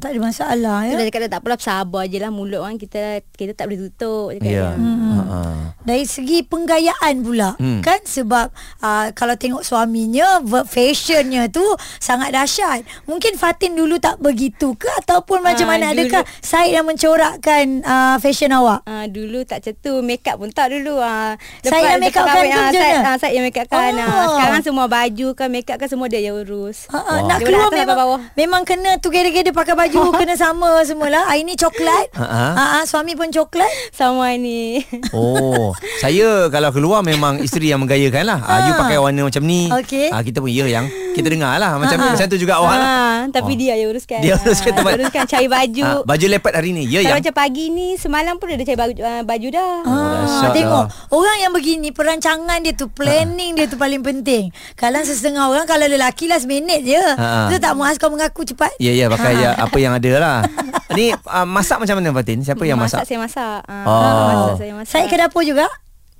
tak 0.00 0.10
ada 0.10 0.20
masalah 0.22 0.78
Ya? 0.82 0.90
ya. 0.90 0.96
Dia 0.98 1.06
cakap 1.08 1.28
tak 1.28 1.40
apalah 1.40 1.58
sabar 1.58 2.02
je 2.04 2.16
lah 2.16 2.28
mulut 2.28 2.58
orang 2.58 2.74
kita 2.74 3.00
kita 3.30 3.52
tak 3.52 3.66
boleh 3.66 3.80
tutup 3.86 4.32
cakap 4.32 4.48
Ya. 4.48 4.72
dia. 4.72 4.80
Ha. 5.22 5.38
Dari 5.80 6.04
segi 6.04 6.42
penggayaan 6.42 7.14
pula 7.20 7.52
Hmm. 7.52 7.78
hmm. 7.78 7.80
kan 7.80 8.00
sebab 8.02 8.50
uh, 8.78 9.06
kalau 9.12 9.34
tengok 9.34 9.60
suaminya 9.60 10.40
ver- 10.40 10.64
fashionnya 10.64 11.46
tu 11.46 11.62
sangat 11.96 12.30
dahsyat. 12.30 12.80
Mungkin 13.04 13.34
Fatin 13.34 13.72
dulu 13.72 13.96
tak 13.96 14.18
begitu 14.18 14.72
ke 14.74 14.88
ataupun 14.98 15.40
macam 15.40 15.66
Ah, 15.66 15.70
mana 15.70 15.86
dulu- 15.88 16.08
adakah 16.08 16.22
Syed 16.40 16.72
yang 16.72 16.84
mencorakkan 16.84 17.64
uh, 17.80 18.16
fashion 18.18 18.50
awak? 18.50 18.80
Ah 18.82 19.04
dulu 19.06 19.42
tak 19.42 19.60
macam 19.60 19.74
tu 19.78 19.92
make 20.00 20.24
up 20.24 20.36
pun 20.36 20.48
tak 20.48 20.70
dulu 20.70 20.96
ah 20.96 21.36
Saya 21.60 21.90
yang 21.90 22.00
make 22.00 22.14
up 22.14 22.24
kan 22.24 22.44
tu 22.44 22.80
ah, 22.80 23.16
saya 23.16 23.32
yang 23.32 23.44
make 23.44 23.56
up 23.56 23.66
kan 23.66 23.92
Oh. 23.92 24.34
sekarang 24.34 24.62
semua 24.62 24.86
baju 24.86 25.28
kan 25.32 25.48
make 25.48 25.66
up 25.66 25.76
kan 25.76 25.86
semua 25.86 26.06
dia 26.06 26.18
yang 26.18 26.36
urus 26.36 26.86
Ha, 26.88 26.98
ha, 26.98 27.12
nak 27.20 27.38
Daripada 27.38 27.44
keluar 27.46 27.68
memang 27.70 27.98
bawah. 27.98 28.20
memang 28.34 28.62
kena 28.62 28.96
together-together 28.96 29.52
pakai 29.52 29.74
baju 29.74 29.89
kena 30.20 30.34
sama 30.34 30.80
semualah. 30.80 31.26
Hari 31.26 31.42
ni 31.42 31.54
coklat. 31.54 32.10
Ha, 32.12 32.22
ha. 32.22 32.46
Ha, 32.50 32.64
ha, 32.72 32.78
suami 32.82 33.14
pun 33.14 33.28
coklat. 33.28 33.68
sama 33.90 34.32
ni 34.34 34.80
Oh, 35.10 35.72
saya 35.98 36.48
kalau 36.48 36.70
keluar 36.70 37.00
memang 37.00 37.38
isteri 37.38 37.68
yang 37.68 37.80
menggayakan 37.80 38.24
lah. 38.26 38.38
Ah. 38.40 38.58
you 38.62 38.74
pakai 38.74 38.96
warna 38.96 39.22
macam 39.22 39.42
ni. 39.42 39.66
Okey. 39.68 40.08
Ah, 40.10 40.20
kita 40.20 40.38
pun 40.38 40.48
ya 40.48 40.66
yang 40.66 40.86
kita 41.10 41.26
dengar 41.26 41.56
lah 41.56 41.74
macam 41.74 41.98
macam 41.98 42.22
tu 42.24 42.38
juga 42.38 42.56
awak 42.56 42.70
lah. 42.72 42.86
ah, 42.86 43.18
tapi 43.28 43.52
Oh. 43.52 43.58
dia 43.58 43.74
yang 43.74 43.90
uruskan 43.90 44.20
Dia 44.20 44.38
uruskan 44.38 44.70
Ah, 44.70 44.76
tempat. 44.76 44.92
uruskan 44.96 45.22
cari 45.26 45.46
baju 45.46 45.84
Ah, 45.84 45.98
baju 46.04 46.24
leopard 46.28 46.54
hari 46.54 46.70
ni. 46.70 46.84
Ya 46.86 47.02
yang. 47.02 47.18
macam 47.18 47.34
pagi 47.34 47.66
ni 47.68 47.96
semalam 47.96 48.36
pun 48.36 48.46
dia 48.46 48.56
dah 48.56 48.66
cari 48.66 48.78
baju, 48.78 48.94
ah, 49.00 49.22
baju 49.22 49.48
dah. 49.50 49.72
dahsyat 49.82 50.44
Ah, 50.44 50.54
tengok 50.54 50.84
lah. 50.84 51.08
orang 51.10 51.36
yang 51.40 51.52
begini 51.52 51.88
perancangan 51.90 52.58
dia 52.60 52.72
tu 52.72 52.86
planning 52.88 53.52
dia 53.52 53.66
tu 53.66 53.74
paling 53.74 54.00
penting. 54.00 54.48
Kalau 54.74 55.00
setengah 55.00 55.48
orang 55.48 55.64
kalau 55.64 55.84
lelaki 55.84 56.26
last 56.26 56.46
minute 56.46 56.82
je. 56.82 56.96
Ha. 56.96 57.48
Tu 57.48 57.58
tak 57.58 57.74
muas 57.74 57.96
kau 57.96 58.08
mengaku 58.08 58.44
cepat. 58.44 58.70
Ya 58.78 58.92
ya 58.92 59.08
pakai 59.08 59.34
ya, 59.34 59.50
apa 59.56 59.76
yang 59.80 59.96
ada 59.96 60.12
lah. 60.20 60.38
Ni 60.98 61.14
uh, 61.14 61.46
masak 61.46 61.78
macam 61.78 62.02
mana 62.02 62.10
Fatin? 62.12 62.42
Siapa 62.42 62.62
yang 62.66 62.78
masak? 62.78 63.06
saya 63.06 63.18
masak. 63.22 63.62
Ah, 63.64 63.84
Oh. 63.86 64.02
Masak 64.26 64.54
saya 64.58 64.72
masak. 64.74 64.92
Saya 64.92 65.04
ke 65.06 65.16
dapur 65.16 65.42
juga. 65.46 65.66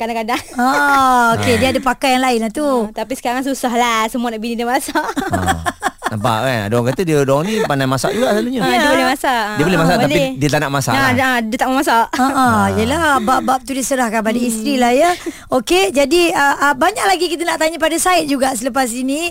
kadang-kadang. 0.01 0.40
Ah, 0.57 1.37
okey 1.37 1.61
dia 1.61 1.77
ada 1.77 1.81
pakai 1.85 2.16
yang 2.16 2.25
lain 2.25 2.40
lah 2.40 2.49
tu. 2.49 2.64
Ah, 2.64 3.05
tapi 3.05 3.12
sekarang 3.20 3.44
susah 3.44 3.68
lah 3.77 4.09
semua 4.09 4.33
nak 4.33 4.40
bini 4.40 4.57
dia 4.57 4.64
masak. 4.64 4.96
Ha. 4.96 5.40
Nampak 6.11 6.38
kan? 6.42 6.59
Ada 6.66 6.75
orang 6.75 6.88
kata 6.90 7.03
dia 7.07 7.16
orang 7.23 7.42
ni 7.46 7.55
pandai 7.62 7.87
masak 7.87 8.11
juga 8.18 8.35
selalunya. 8.35 8.61
Ah, 8.64 8.73
dia 8.75 8.88
boleh 8.90 9.07
masak. 9.12 9.44
Dia 9.55 9.64
boleh 9.68 9.79
masak 9.79 9.96
tapi 10.01 10.11
boleh. 10.11 10.31
dia 10.40 10.49
tak 10.51 10.61
nak 10.64 10.73
masak. 10.73 10.92
Nah, 10.96 11.03
lah. 11.05 11.12
dah, 11.14 11.35
dia 11.44 11.57
tak 11.61 11.68
mau 11.70 11.77
masak. 11.79 12.07
Ha 12.16 12.27
ah, 12.27 12.64
yelah 12.75 13.03
bab-bab 13.23 13.61
tu 13.62 13.73
diserahkan 13.77 14.20
pada 14.25 14.38
isteri 14.40 14.75
lah 14.75 14.90
ya. 14.90 15.11
Okey, 15.55 15.94
jadi 15.94 16.23
uh, 16.35 16.57
uh, 16.66 16.75
banyak 16.75 17.05
lagi 17.07 17.27
kita 17.31 17.46
nak 17.46 17.62
tanya 17.62 17.79
pada 17.79 17.94
Syed 17.94 18.27
juga 18.27 18.51
selepas 18.59 18.90
ini. 18.90 19.31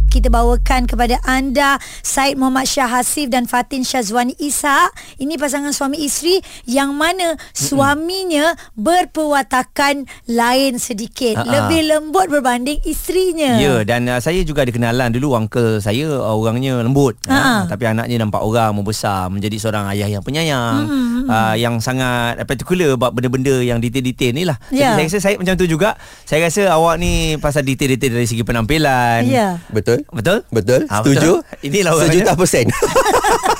Kita 0.11 0.27
bawakan 0.27 0.91
kepada 0.91 1.23
anda 1.23 1.79
Syed 2.03 2.35
Muhammad 2.35 2.67
Syah 2.67 2.99
Hasif 2.99 3.31
dan 3.31 3.47
Fatin 3.47 3.87
Syazwani 3.87 4.35
Isa. 4.43 4.91
Ini 5.15 5.39
pasangan 5.39 5.71
suami 5.71 6.03
isteri 6.03 6.43
yang 6.67 6.91
mana 6.91 7.39
suaminya 7.55 8.51
berperwatakan 8.75 10.03
lain 10.27 10.75
sedikit. 10.83 11.39
Ha-ha. 11.39 11.47
Lebih 11.47 11.95
lembut 11.95 12.27
berbanding 12.27 12.83
isterinya. 12.83 13.55
Ya 13.55 13.87
dan 13.87 14.11
uh, 14.11 14.19
saya 14.19 14.43
juga 14.43 14.67
ada 14.67 14.75
kenalan 14.75 15.15
dulu 15.15 15.31
uncle 15.31 15.79
saya 15.79 16.11
uh, 16.11 16.35
orangnya 16.35 16.83
lembut 16.83 17.15
Ha. 17.31 17.37
uh, 17.37 17.61
tapi 17.69 17.87
anaknya 17.87 18.19
nampak 18.19 18.43
orang 18.43 18.75
membesar 18.75 19.31
menjadi 19.31 19.55
seorang 19.61 19.87
ayah 19.95 20.19
yang 20.19 20.23
penyayang 20.25 20.83
Hmm, 20.91 21.29
uh, 21.29 21.55
yang 21.55 21.77
sangat 21.79 22.41
particular 22.49 22.97
buat 22.97 23.13
benda-benda 23.13 23.61
yang 23.61 23.77
detail-detail 23.77 24.33
ni 24.33 24.43
lah. 24.43 24.57
Ya. 24.73 24.97
Jadi 24.97 25.07
saya 25.07 25.07
rasa 25.07 25.17
saya 25.21 25.35
macam 25.37 25.53
tu 25.55 25.67
juga. 25.69 25.95
Saya 26.25 26.49
rasa 26.49 26.67
awak 26.73 26.97
ni 26.97 27.37
pasal 27.37 27.61
detail-detail 27.63 28.17
dari 28.17 28.27
segi 28.27 28.41
penampilan. 28.41 29.21
Ya. 29.29 29.61
Betul? 29.69 30.00
Betul? 30.09 30.37
Betul? 30.49 30.81
Ah, 30.89 31.05
Setuju? 31.05 31.43
betul. 31.45 31.65
Inilah. 31.67 31.91
Sejuta 32.01 32.33
persen. 32.33 32.65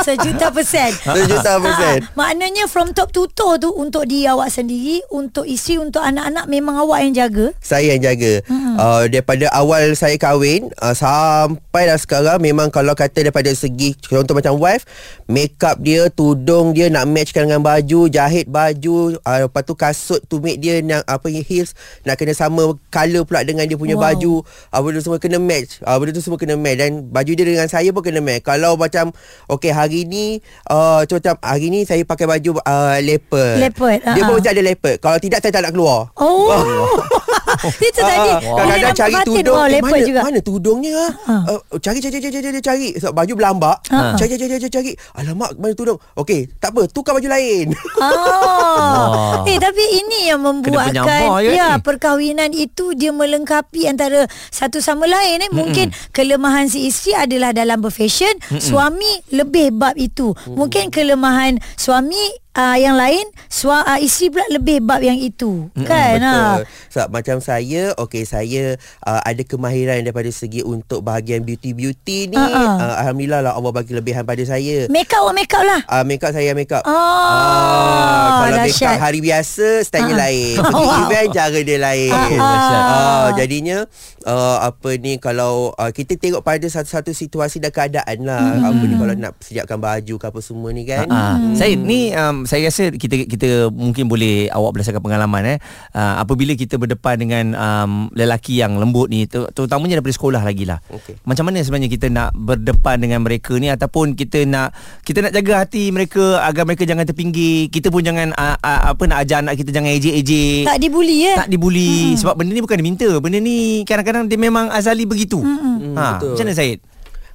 Sejuta 0.00 0.48
persen. 0.50 0.90
Sejuta 1.18 1.60
persen. 1.60 1.98
Ah, 2.02 2.12
maknanya 2.16 2.64
from 2.70 2.96
top 2.96 3.12
to 3.12 3.28
toe 3.30 3.60
tu 3.60 3.70
untuk 3.74 4.08
diri 4.08 4.24
awak 4.30 4.48
sendiri, 4.48 5.04
untuk 5.12 5.44
isteri, 5.44 5.82
untuk 5.82 6.00
anak-anak 6.00 6.46
memang 6.48 6.80
awak 6.80 7.04
yang 7.04 7.14
jaga. 7.26 7.46
Saya 7.60 7.90
yang 7.90 8.02
jaga 8.02 8.32
hmm. 8.46 8.74
uh, 8.78 9.02
Daripada 9.10 9.46
awal 9.52 9.92
saya 9.98 10.14
kahwin 10.14 10.70
uh, 10.78 10.94
Sampai 10.94 11.90
dah 11.90 11.98
sekarang 11.98 12.38
Memang 12.42 12.70
kalau 12.70 12.94
kata 12.94 13.26
daripada 13.26 13.50
segi 13.50 13.94
Contoh 13.98 14.34
macam 14.38 14.56
wife 14.56 14.86
Make 15.26 15.58
up 15.66 15.82
dia 15.82 16.08
Tudung 16.08 16.72
dia 16.72 16.88
Nak 16.88 17.06
matchkan 17.10 17.50
dengan 17.50 17.62
baju 17.62 18.06
Jahit 18.06 18.46
baju 18.46 19.18
uh, 19.20 19.38
Lepas 19.46 19.62
tu 19.66 19.74
kasut 19.74 20.20
Tumit 20.26 20.62
dia 20.62 20.80
nak, 20.80 21.02
Apa 21.06 21.28
heels 21.30 21.74
Nak 22.06 22.16
kena 22.18 22.32
sama 22.32 22.74
Colour 22.90 23.22
pula 23.26 23.42
dengan 23.42 23.66
dia 23.66 23.78
punya 23.78 23.98
wow. 23.98 24.10
baju 24.10 24.42
uh, 24.46 24.80
Benda 24.80 24.98
tu 24.98 25.04
semua 25.10 25.20
kena 25.20 25.38
match 25.38 25.82
uh, 25.82 25.96
Benda 25.98 26.10
tu 26.14 26.22
semua 26.22 26.38
kena 26.38 26.54
match 26.56 26.78
Dan 26.78 26.90
baju 27.10 27.30
dia 27.34 27.44
dengan 27.44 27.68
saya 27.68 27.90
pun 27.90 28.02
kena 28.02 28.22
match 28.22 28.46
Kalau 28.46 28.78
macam 28.78 29.12
Okay 29.50 29.72
hari 29.80 30.04
ni 30.04 30.38
uh, 30.68 31.02
Macam 31.04 31.34
hari 31.40 31.66
ni 31.72 31.88
Saya 31.88 32.04
pakai 32.04 32.28
baju 32.28 32.60
uh, 32.60 32.96
Leopard 33.00 33.58
Leopard, 33.60 33.98
Dia 34.04 34.12
uh-uh. 34.12 34.26
pun 34.28 34.34
mesti 34.36 34.50
ada 34.52 34.62
leopard 34.62 34.96
Kalau 35.00 35.18
tidak 35.18 35.38
saya 35.40 35.52
tak 35.52 35.62
nak 35.64 35.72
keluar 35.72 36.12
Oh. 36.20 37.00
Itu 37.60 38.00
tadi. 38.00 38.30
Ah, 38.30 38.38
Bila 38.40 38.56
Kadang-kadang 38.56 38.96
cari 38.96 39.14
tudung 39.22 39.56
Oh, 39.56 39.66
eh, 39.66 39.80
mana, 39.82 40.00
juga. 40.00 40.20
Mana 40.24 40.38
tudungnya 40.40 40.92
ah? 41.26 41.42
Uh, 41.50 41.60
cari 41.78 41.98
cari 41.98 42.18
cari 42.18 42.38
cari 42.40 42.60
cari. 42.60 42.88
Sebab 42.96 43.12
baju 43.12 43.32
berlambak 43.34 43.76
Ha. 43.90 44.14
Cari 44.14 44.34
cari 44.34 44.46
cari 44.56 44.68
cari 44.70 44.92
Alamak 45.18 45.58
mana 45.58 45.74
tudung 45.74 45.98
Okey 46.14 46.46
tak 46.56 46.70
apa 46.70 46.86
Tukar 46.86 47.12
baju 47.12 47.26
lain 47.26 47.74
Oh. 47.98 49.42
Eh 49.44 49.58
tapi 49.58 49.82
ini 49.82 50.30
yang 50.30 50.40
membuatkan 50.40 51.42
je 51.42 51.52
ya 51.52 51.76
ni. 51.76 51.82
perkahwinan 51.82 52.50
itu 52.52 52.92
dia 52.94 53.10
melengkapi 53.10 53.86
antara 53.86 54.24
satu 54.48 54.78
sama 54.78 55.04
lain 55.04 55.42
eh. 55.42 55.50
Mungkin 55.50 55.90
kelemahan 56.10 56.66
si 56.66 56.86
isteri 56.86 57.16
adalah 57.16 57.50
dalam 57.50 57.80
berfashion, 57.80 58.32
suami 58.56 59.20
lebih 59.30 59.74
bab 59.74 59.96
itu. 59.96 60.32
Mungkin 60.46 60.88
kelemahan 60.88 61.58
suami 61.74 62.18
uh, 62.52 62.74
yang 62.74 62.94
lain, 62.94 63.22
sua, 63.46 63.82
uh, 63.84 63.96
isteri 63.96 64.30
pula 64.30 64.46
lebih 64.48 64.80
bab 64.80 64.98
yang 64.98 65.16
itu. 65.16 65.68
Kan? 65.76 66.18
Ha. 66.18 66.34
Betul 66.56 66.62
Sebab 66.90 67.08
macam 67.10 67.36
saya 67.38 67.82
Okey 67.96 68.22
saya 68.22 68.74
uh, 69.00 69.20
Ada 69.20 69.42
kemahiran 69.42 70.00
daripada 70.00 70.28
segi 70.28 70.60
Untuk 70.60 71.00
bahagian 71.00 71.40
beauty-beauty 71.40 72.26
ni 72.26 72.36
Ha, 72.36 72.46
ha. 72.46 72.62
uh, 72.76 72.94
Alhamdulillah 73.00 73.40
lah 73.40 73.52
Allah 73.54 73.72
bagi 73.72 73.90
lebihan 73.90 74.22
pada 74.22 74.42
saya 74.42 74.86
Make 74.86 75.10
up 75.10 75.22
awak 75.22 75.34
make 75.36 75.52
up 75.52 75.62
lah. 75.62 75.80
Uh, 75.84 76.02
make 76.02 76.20
up 76.20 76.30
saya 76.30 76.50
make 76.52 76.70
up. 76.70 76.82
Oh, 76.82 76.92
Ah, 76.92 78.44
kalau 78.44 78.58
make 78.60 78.70
dahsyat. 78.70 78.90
up 78.90 79.00
hari 79.00 79.20
biasa 79.20 79.66
stylenya 79.82 80.08
Ah. 80.10 80.20
lain. 80.20 80.54
Pergi 80.64 80.78
Wow. 80.80 81.00
event 81.04 81.28
cara 81.30 81.58
dia 81.60 81.78
lain. 81.78 82.12
Ah. 82.12 82.28
Ah, 82.72 83.26
jadinya 83.34 83.78
uh, 84.24 84.56
apa 84.64 84.90
ni 84.96 85.16
kalau 85.16 85.70
uh, 85.72 85.90
kita 85.90 86.14
tengok 86.16 86.40
pada 86.40 86.64
satu-satu 86.64 87.10
situasi 87.12 87.58
dan 87.58 87.70
keadaan 87.70 88.18
lah. 88.20 88.42
Hmm. 88.56 88.66
Apa 88.68 88.82
ni 88.82 88.94
kalau 88.96 89.14
nak 89.14 89.32
sediakan 89.40 89.78
baju 89.78 90.14
ke 90.16 90.26
apa 90.26 90.40
semua 90.40 90.70
ni 90.70 90.82
kan. 90.84 91.06
Ah, 91.06 91.36
Saya 91.52 91.74
ni 91.74 92.10
um, 92.12 92.39
saya 92.44 92.68
rasa 92.68 92.92
kita 92.92 93.26
kita 93.26 93.48
mungkin 93.68 94.06
boleh 94.06 94.48
awak 94.48 94.76
berdasarkan 94.76 95.00
pengalaman 95.00 95.42
eh 95.44 95.58
uh, 95.92 96.20
apabila 96.20 96.52
kita 96.52 96.76
berdepan 96.76 97.16
dengan 97.16 97.44
um, 97.52 97.92
lelaki 98.12 98.60
yang 98.60 98.76
lembut 98.76 99.08
ni 99.08 99.24
ter- 99.24 99.48
terutamanya 99.50 99.98
daripada 99.98 100.14
sekolah 100.14 100.42
lagi 100.44 100.64
lah. 100.64 100.78
Okey. 100.88 101.20
Macam 101.24 101.48
mana 101.48 101.60
sebenarnya 101.60 101.90
kita 101.90 102.06
nak 102.08 102.30
berdepan 102.32 103.00
dengan 103.00 103.20
mereka 103.24 103.56
ni 103.56 103.68
ataupun 103.68 104.14
kita 104.14 104.44
nak 104.44 104.72
kita 105.02 105.24
nak 105.24 105.32
jaga 105.32 105.64
hati 105.64 105.90
mereka 105.90 106.44
agar 106.44 106.64
mereka 106.64 106.84
jangan 106.84 107.04
terpinggir. 107.04 107.68
Kita 107.68 107.88
pun 107.88 108.00
jangan 108.00 108.32
uh, 108.32 108.56
uh, 108.56 108.80
apa 108.92 109.02
nak 109.08 109.18
ajar 109.24 109.40
anak 109.40 109.56
kita 109.58 109.70
jangan 109.72 109.90
ejek-ejek. 109.96 110.68
Tak 110.68 110.78
dibuli 110.78 111.16
eh. 111.26 111.36
tak 111.36 111.48
dibuli 111.48 112.14
sebab 112.16 112.34
benda 112.36 112.52
ni 112.52 112.62
bukan 112.62 112.78
diminta. 112.78 113.08
Benda 113.18 113.38
ni 113.40 113.82
kadang-kadang 113.84 114.28
dia 114.28 114.38
memang 114.38 114.68
azali 114.70 115.04
begitu. 115.04 115.40
Hmm, 115.40 115.96
Ha, 115.96 116.20
betul. 116.20 116.36
macam 116.36 116.44
mana 116.46 116.54
Syed? 116.54 116.78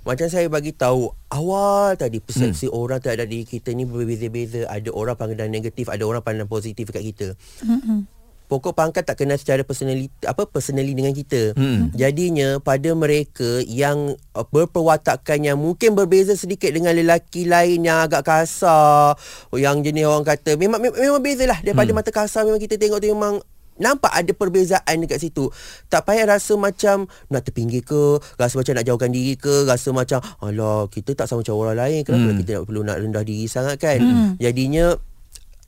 Macam 0.05 0.29
saya 0.29 0.45
bagi 0.45 0.69
tahu 0.69 1.09
awal 1.33 1.97
tadi 1.97 2.21
persepsi 2.21 2.69
hmm. 2.69 2.77
orang 2.77 3.01
terhadap 3.01 3.25
diri 3.25 3.41
kita 3.41 3.73
ni 3.73 3.89
berbeza-beza. 3.89 4.69
Ada 4.69 4.93
orang 4.93 5.17
pandang 5.17 5.49
negatif, 5.49 5.89
ada 5.89 6.05
orang 6.05 6.21
pandang 6.21 6.45
positif 6.45 6.93
kat 6.93 7.01
kita. 7.01 7.33
Mm-mm. 7.65 8.05
Pokok 8.45 8.77
pangkat 8.77 9.01
tak 9.01 9.17
kenal 9.17 9.41
secara 9.41 9.65
personality 9.65 10.13
apa 10.21 10.45
personally 10.45 10.93
dengan 10.93 11.09
kita. 11.09 11.57
Hmm. 11.57 11.89
Jadinya 11.97 12.61
pada 12.61 12.93
mereka 12.93 13.65
yang 13.65 14.13
uh, 14.37 14.45
berperwatakan 14.45 15.41
yang 15.41 15.57
mungkin 15.57 15.97
berbeza 15.97 16.37
sedikit 16.37 16.69
dengan 16.69 16.93
lelaki 16.93 17.49
lain 17.49 17.89
yang 17.89 18.05
agak 18.05 18.21
kasar, 18.21 19.17
yang 19.57 19.81
jenis 19.81 20.05
orang 20.05 20.21
kata 20.21 20.61
memang 20.61 20.77
memang, 20.77 21.01
memang 21.01 21.21
bezalah 21.25 21.57
daripada 21.65 21.89
Hmm. 21.89 21.97
mata 21.97 22.11
kasar 22.13 22.45
memang 22.45 22.61
kita 22.61 22.77
tengok 22.77 23.01
tu 23.01 23.09
memang 23.09 23.41
Nampak 23.75 24.11
ada 24.11 24.31
perbezaan 24.31 24.95
dekat 25.03 25.19
situ. 25.19 25.51
Tak 25.91 26.07
payah 26.07 26.25
rasa 26.25 26.55
macam 26.55 27.07
Nak 27.27 27.41
terpinggir 27.43 27.83
ke 27.83 28.17
Rasa 28.35 28.55
macam 28.55 28.73
nak 28.75 28.85
jauhkan 28.87 29.11
diri 29.11 29.35
ke 29.35 29.67
Rasa 29.67 29.91
macam 29.91 30.23
Alah 30.39 30.87
kita 30.87 31.11
tak 31.11 31.27
sama 31.27 31.43
macam 31.43 31.55
orang 31.59 31.77
lain. 31.77 32.01
Kenapa 32.07 32.27
Hmm. 32.31 32.39
kita 32.39 32.51
nak 32.55 32.63
perlu 32.65 32.81
nak 32.81 32.97
rendah 32.99 33.23
diri 33.23 33.45
sangat 33.45 33.75
kan? 33.77 33.99
Jadinya 34.39 34.95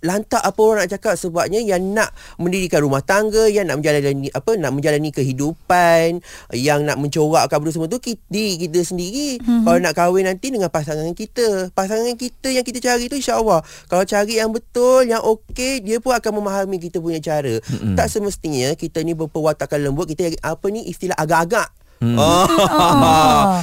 lantak 0.05 0.41
apa 0.45 0.60
orang 0.62 0.86
nak 0.86 0.91
cakap 0.93 1.13
sebabnya 1.17 1.57
yang 1.57 1.81
nak 1.89 2.13
mendirikan 2.38 2.86
rumah 2.86 3.01
tangga 3.01 3.49
yang 3.49 3.65
nak 3.65 3.81
menjalani 3.81 4.29
apa 4.29 4.51
nak 4.53 4.71
menjalani 4.77 5.10
kehidupan 5.10 6.21
yang 6.53 6.86
nak 6.86 7.01
mencorakkan 7.01 7.57
benda 7.57 7.73
semua 7.73 7.89
tu 7.89 7.97
kita, 7.97 8.21
diri 8.29 8.62
kita 8.62 8.86
sendiri 8.86 9.41
mm-hmm. 9.41 9.65
kalau 9.65 9.77
nak 9.81 9.93
kahwin 9.97 10.29
nanti 10.29 10.53
dengan 10.53 10.69
pasangan 10.69 11.10
kita 11.17 11.73
pasangan 11.73 12.13
kita 12.13 12.53
yang 12.53 12.62
kita 12.62 12.77
cari 12.77 13.10
tu 13.10 13.17
insyaallah 13.17 13.65
kalau 13.89 14.05
cari 14.05 14.38
yang 14.38 14.53
betul 14.53 15.01
yang 15.01 15.21
okey 15.25 15.81
dia 15.81 15.97
pun 15.97 16.13
akan 16.13 16.31
memahami 16.45 16.77
kita 16.77 17.01
punya 17.01 17.17
cara 17.17 17.57
mm-hmm. 17.57 17.97
tak 17.97 18.07
semestinya 18.13 18.77
kita 18.77 19.01
ni 19.01 19.17
berperwatakan 19.17 19.81
lembut 19.81 20.05
kita 20.05 20.29
apa 20.45 20.65
ni 20.69 20.86
istilah 20.86 21.17
agak-agak 21.17 21.73
Hmm. 21.97 22.13
Oh. 22.13 22.45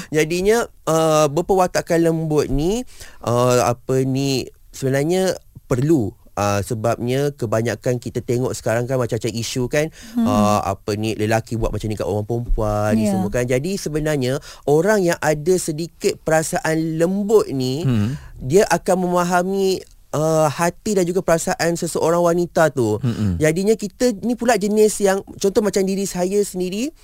Jadinya 0.17 0.67
uh, 0.91 1.31
berperwatakan 1.31 2.03
lembut 2.03 2.51
ni 2.51 2.83
uh, 3.23 3.63
apa 3.63 4.03
ni 4.03 4.51
sebenarnya 4.75 5.39
perlu 5.71 6.11
Uh, 6.35 6.59
sebabnya 6.67 7.31
kebanyakan 7.31 8.03
kita 8.03 8.19
tengok 8.19 8.59
sekarang 8.59 8.91
kan 8.91 8.99
macam-macam 8.99 9.31
isu 9.39 9.71
kan 9.71 9.87
hmm. 10.19 10.27
uh, 10.27 10.67
apa 10.67 10.99
ni 10.99 11.15
lelaki 11.15 11.55
buat 11.55 11.71
macam 11.71 11.87
ni 11.87 11.95
kat 11.95 12.11
orang 12.11 12.27
perempuan 12.27 12.91
ni 12.99 13.07
Ya. 13.07 13.15
semua 13.15 13.31
kan 13.31 13.47
jadi 13.47 13.79
sebenarnya 13.79 14.43
orang 14.67 15.07
yang 15.07 15.15
ada 15.23 15.55
sedikit 15.55 16.19
perasaan 16.27 16.99
lembut 16.99 17.47
ni 17.55 17.87
Hmm. 17.87 18.19
dia 18.43 18.67
akan 18.67 19.07
memahami 19.07 19.79
uh, 20.11 20.51
hati 20.51 20.99
dan 20.99 21.07
juga 21.07 21.23
perasaan 21.23 21.75
seseorang 21.79 22.23
wanita 22.23 22.71
tu. 22.71 22.99
Mm-mm. 23.03 23.39
Jadinya 23.43 23.75
kita 23.75 24.15
ni 24.23 24.39
pula 24.39 24.55
jenis 24.55 25.03
yang 25.03 25.23
contoh 25.39 25.63
macam 25.63 25.83
diri 25.83 26.07
saya 26.07 26.43
sendiri 26.43 26.95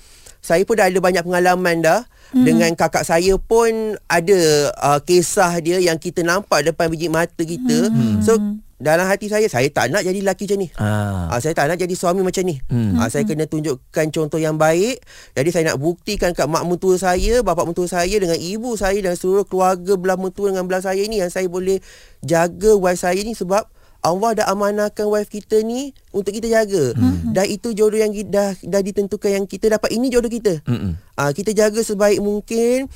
saya 0.41 0.65
pun 0.65 0.73
dah 0.73 0.89
ada 0.89 0.97
banyak 0.97 1.21
pengalaman 1.21 1.85
dah 1.85 2.01
hmm. 2.33 2.41
dengan 2.43 2.73
kakak 2.73 3.05
saya 3.05 3.37
pun 3.37 3.93
ada 4.09 4.39
uh, 4.73 4.99
kisah 5.05 5.53
dia 5.61 5.77
yang 5.77 6.01
kita 6.01 6.25
nampak 6.25 6.65
depan 6.65 6.89
biji 6.89 7.13
mata 7.13 7.45
kita. 7.45 7.93
Hmm. 7.93 8.25
So 8.25 8.41
dalam 8.81 9.05
hati 9.05 9.29
saya 9.29 9.45
saya 9.45 9.69
tak 9.69 9.93
nak 9.93 10.01
jadi 10.01 10.19
lelaki 10.19 10.49
macam 10.49 10.59
ni. 10.59 10.67
Ah. 10.81 11.29
Ah, 11.29 11.39
saya 11.39 11.53
tak 11.53 11.69
nak 11.69 11.77
jadi 11.77 11.93
suami 11.93 12.25
macam 12.25 12.43
ni. 12.43 12.57
Hmm. 12.67 12.97
Ah, 12.97 13.07
saya 13.07 13.23
kena 13.23 13.45
tunjukkan 13.45 14.09
contoh 14.09 14.41
yang 14.41 14.57
baik. 14.57 14.99
Jadi 15.37 15.49
saya 15.53 15.63
nak 15.71 15.77
buktikan 15.77 16.33
kat 16.33 16.49
mak 16.49 16.65
mentua 16.65 16.97
saya, 16.97 17.45
bapa 17.45 17.63
mentua 17.63 17.85
saya 17.85 18.17
dengan 18.17 18.35
ibu 18.35 18.73
saya 18.75 18.97
dan 18.99 19.13
seluruh 19.13 19.45
keluarga 19.45 19.93
belah 19.95 20.17
mentua 20.17 20.49
dengan 20.49 20.65
belah 20.65 20.81
saya 20.81 21.05
ni 21.05 21.21
yang 21.21 21.29
saya 21.29 21.45
boleh 21.45 21.77
jaga 22.25 22.73
wife 22.75 22.99
saya 22.99 23.21
ni 23.21 23.37
sebab 23.37 23.69
Allah 24.01 24.31
dah 24.33 24.45
amanahkan 24.49 25.05
wife 25.05 25.29
kita 25.29 25.61
ni 25.61 25.93
untuk 26.09 26.33
kita 26.33 26.49
jaga. 26.49 26.97
Hmm. 26.97 27.37
Dan 27.37 27.45
itu 27.53 27.77
jodoh 27.77 28.01
yang 28.01 28.09
dah 28.33 28.57
dah 28.57 28.81
ditentukan 28.81 29.29
yang 29.29 29.45
kita 29.45 29.69
dapat 29.69 29.93
ini 29.93 30.09
jodoh 30.09 30.29
kita. 30.29 30.57
Mm-mm. 30.65 30.97
Ah, 31.13 31.29
kita 31.29 31.53
jaga 31.53 31.85
sebaik 31.85 32.17
mungkin. 32.17 32.89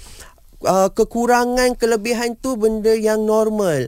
Uh, 0.66 0.90
kekurangan 0.90 1.78
kelebihan 1.78 2.34
tu 2.42 2.58
benda 2.58 2.90
yang 2.98 3.22
normal. 3.22 3.86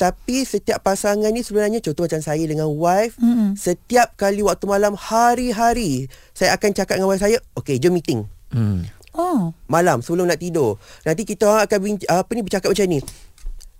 Tapi 0.00 0.48
setiap 0.48 0.80
pasangan 0.80 1.28
ni 1.28 1.44
sebenarnya 1.44 1.84
contoh 1.84 2.08
macam 2.08 2.24
saya 2.24 2.40
dengan 2.48 2.72
wife, 2.72 3.20
Mm-mm. 3.20 3.52
setiap 3.52 4.16
kali 4.16 4.40
waktu 4.40 4.64
malam 4.64 4.96
hari-hari 4.96 6.08
saya 6.32 6.56
akan 6.56 6.72
cakap 6.72 6.96
dengan 6.96 7.12
wife 7.12 7.20
saya, 7.20 7.36
"Okey, 7.52 7.76
jom 7.76 7.92
meeting." 7.92 8.24
Hmm. 8.48 8.88
Oh. 9.12 9.52
Malam 9.68 10.00
sebelum 10.00 10.24
nak 10.24 10.40
tidur. 10.40 10.80
Nanti 11.04 11.28
kita 11.28 11.44
orang 11.44 11.68
akan 11.68 11.78
binc- 11.84 12.08
apa 12.08 12.30
ni 12.32 12.40
bercakap 12.40 12.72
macam 12.72 12.88
ni. 12.88 13.04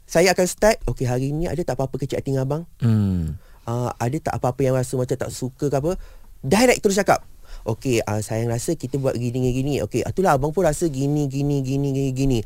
Saya 0.04 0.36
akan 0.36 0.44
start, 0.44 0.76
"Okey, 0.84 1.08
hari 1.08 1.32
ni 1.32 1.48
ada 1.48 1.64
tak 1.64 1.80
apa-apa 1.80 1.96
kecil 1.96 2.20
hati 2.20 2.36
dengan 2.36 2.44
abang?" 2.44 2.62
Hmm. 2.84 3.40
uh, 3.64 3.88
ada 3.96 4.16
tak 4.20 4.34
apa-apa 4.36 4.60
yang 4.60 4.76
rasa 4.76 5.00
macam 5.00 5.16
tak 5.16 5.32
suka 5.32 5.72
ke 5.72 5.76
apa 5.80 5.96
direct 6.44 6.80
terus 6.84 6.96
cakap 7.00 7.24
Okey, 7.64 8.00
uh, 8.04 8.20
sayang 8.24 8.48
rasa 8.48 8.72
kita 8.74 8.96
buat 8.96 9.16
gini 9.16 9.36
gini 9.36 9.50
gini. 9.52 9.74
Okey, 9.84 10.04
itulah 10.04 10.36
abang 10.36 10.50
pun 10.50 10.64
rasa 10.64 10.88
gini 10.88 11.28
gini 11.28 11.60
gini 11.60 11.88
gini 11.92 12.10
gini. 12.12 12.38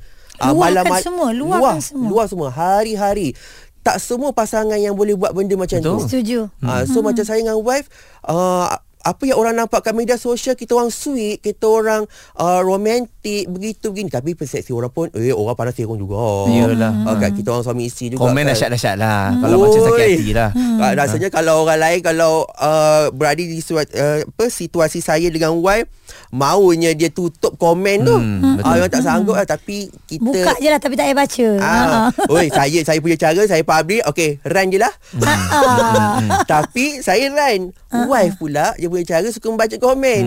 Ah, 0.42 0.50
Luahkan 0.50 0.98
semua, 0.98 1.30
luahkan 1.30 1.78
luah, 1.78 1.78
semua. 1.78 2.08
Luah 2.10 2.26
semua 2.26 2.48
hari-hari. 2.50 3.38
Tak 3.84 4.00
semua 4.00 4.32
pasangan 4.32 4.80
yang 4.80 4.96
boleh 4.96 5.14
buat 5.14 5.36
benda 5.36 5.54
macam 5.54 5.78
Betul. 5.78 5.92
tu. 6.00 6.08
Setuju. 6.08 6.38
Uh, 6.64 6.82
so 6.88 7.04
macam 7.04 7.22
saya 7.22 7.44
dengan 7.44 7.60
wife 7.60 7.86
uh, 8.26 8.74
apa 9.04 9.22
yang 9.28 9.36
orang 9.36 9.54
nampak 9.54 9.84
kat 9.84 9.92
media 9.92 10.16
sosial 10.16 10.56
kita 10.56 10.72
orang 10.80 10.88
sweet, 10.88 11.44
kita 11.44 11.68
orang 11.68 12.08
uh, 12.40 12.64
romantik 12.64 13.44
begitu 13.52 13.92
begini 13.92 14.08
tapi 14.08 14.32
persepsi 14.32 14.72
orang 14.72 14.88
pun 14.88 15.12
eh 15.12 15.28
orang 15.28 15.52
panas 15.52 15.76
serong 15.76 16.00
juga. 16.00 16.48
Yalah. 16.48 17.04
Uh, 17.04 17.16
kat 17.20 17.36
kita 17.36 17.52
orang 17.52 17.64
suami 17.68 17.84
isteri 17.92 18.16
juga. 18.16 18.24
Komen 18.24 18.42
kan. 18.42 18.56
dahsyat-dahsyat 18.56 18.96
lah 18.96 19.36
Kalau 19.44 19.56
macam 19.60 19.80
sakit 19.84 20.08
hati 20.08 20.32
lah 20.32 20.50
Hmm. 20.54 20.78
rasanya 20.96 21.28
kalau 21.34 21.66
orang 21.66 21.80
lain 21.80 22.00
kalau 22.00 22.46
uh, 22.60 23.10
berada 23.10 23.42
di 23.42 23.58
suat, 23.58 23.90
uh, 23.94 24.22
apa 24.22 24.46
situasi 24.48 25.02
saya 25.02 25.26
dengan 25.28 25.56
wife 25.58 25.90
maunya 26.30 26.94
dia 26.94 27.10
tutup 27.10 27.54
komen 27.60 28.04
tu. 28.04 28.16
Hmm. 28.16 28.60
Ah 28.64 28.80
yang 28.80 28.90
tak 28.90 29.02
sanggup 29.04 29.36
lah 29.36 29.46
tapi 29.46 29.88
kita 30.08 30.24
Buka 30.24 30.52
je 30.58 30.68
lah 30.68 30.80
tapi 30.80 30.94
tak 30.96 31.10
payah 31.10 31.16
baca. 31.16 31.48
Ah, 31.60 32.08
oi 32.32 32.46
saya 32.50 32.80
saya 32.82 32.98
punya 32.98 33.16
cara 33.18 33.42
saya 33.44 33.62
public 33.62 34.02
okey 34.10 34.40
run 34.46 34.66
je 34.72 34.78
lah. 34.80 34.92
Ah. 35.22 36.18
Tapi 36.52 37.00
saya 37.00 37.30
run. 37.30 37.72
Wife 37.94 38.42
pula 38.42 38.74
dia 38.74 38.90
punya 38.94 39.18
cara 39.18 39.26
suka 39.34 39.50
membaca 39.50 39.74
komen. 39.74 40.22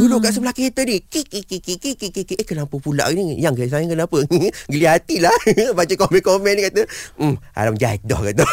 Duduk 0.00 0.24
kat 0.24 0.32
sebelah 0.32 0.56
kereta 0.56 0.80
ni. 0.88 1.04
Kik 1.04 1.28
kik 1.28 1.44
kik 1.44 1.60
kik 1.60 1.78
kik 1.78 1.96
kik, 2.00 2.24
kik. 2.32 2.36
Eh 2.40 2.46
kenapa 2.48 2.72
pula 2.80 3.12
ni? 3.12 3.36
Yang 3.36 3.60
guys 3.60 3.70
saya 3.76 3.84
kenapa? 3.84 4.24
Geli 4.72 4.86
hatilah 4.88 5.36
baca 5.78 5.94
komen-komen 6.00 6.52
ni 6.56 6.62
kata. 6.64 6.82
Hmm, 7.20 7.36
haram 7.52 7.76
jadah 7.76 8.20
kata. 8.32 8.44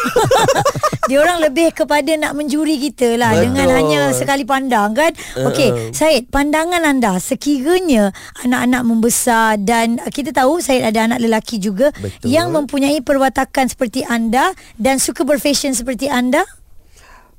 Dia 1.08 1.24
orang 1.24 1.40
lebih 1.40 1.72
kepada 1.72 2.12
nak 2.20 2.36
menjuri 2.36 2.76
kita 2.76 3.16
lah 3.16 3.32
Betul. 3.32 3.44
dengan 3.48 3.66
hanya 3.72 4.00
sekali 4.12 4.44
pandang 4.44 4.92
kan. 4.92 5.16
Okey, 5.40 5.96
Syed, 5.96 6.28
pandangan 6.28 6.84
anda 6.84 7.16
sekiranya 7.16 8.12
anak-anak 8.44 8.82
membesar 8.84 9.56
dan 9.56 9.96
kita 10.12 10.36
tahu 10.36 10.60
Syed 10.60 10.84
ada 10.84 11.08
anak 11.08 11.24
lelaki 11.24 11.56
juga 11.56 11.96
Betul. 11.96 12.28
yang 12.28 12.52
mempunyai 12.52 13.00
perwatakan 13.00 13.72
seperti 13.72 14.04
anda 14.04 14.52
dan 14.76 15.00
suka 15.00 15.24
berfashion 15.24 15.72
seperti 15.72 16.12
anda? 16.12 16.44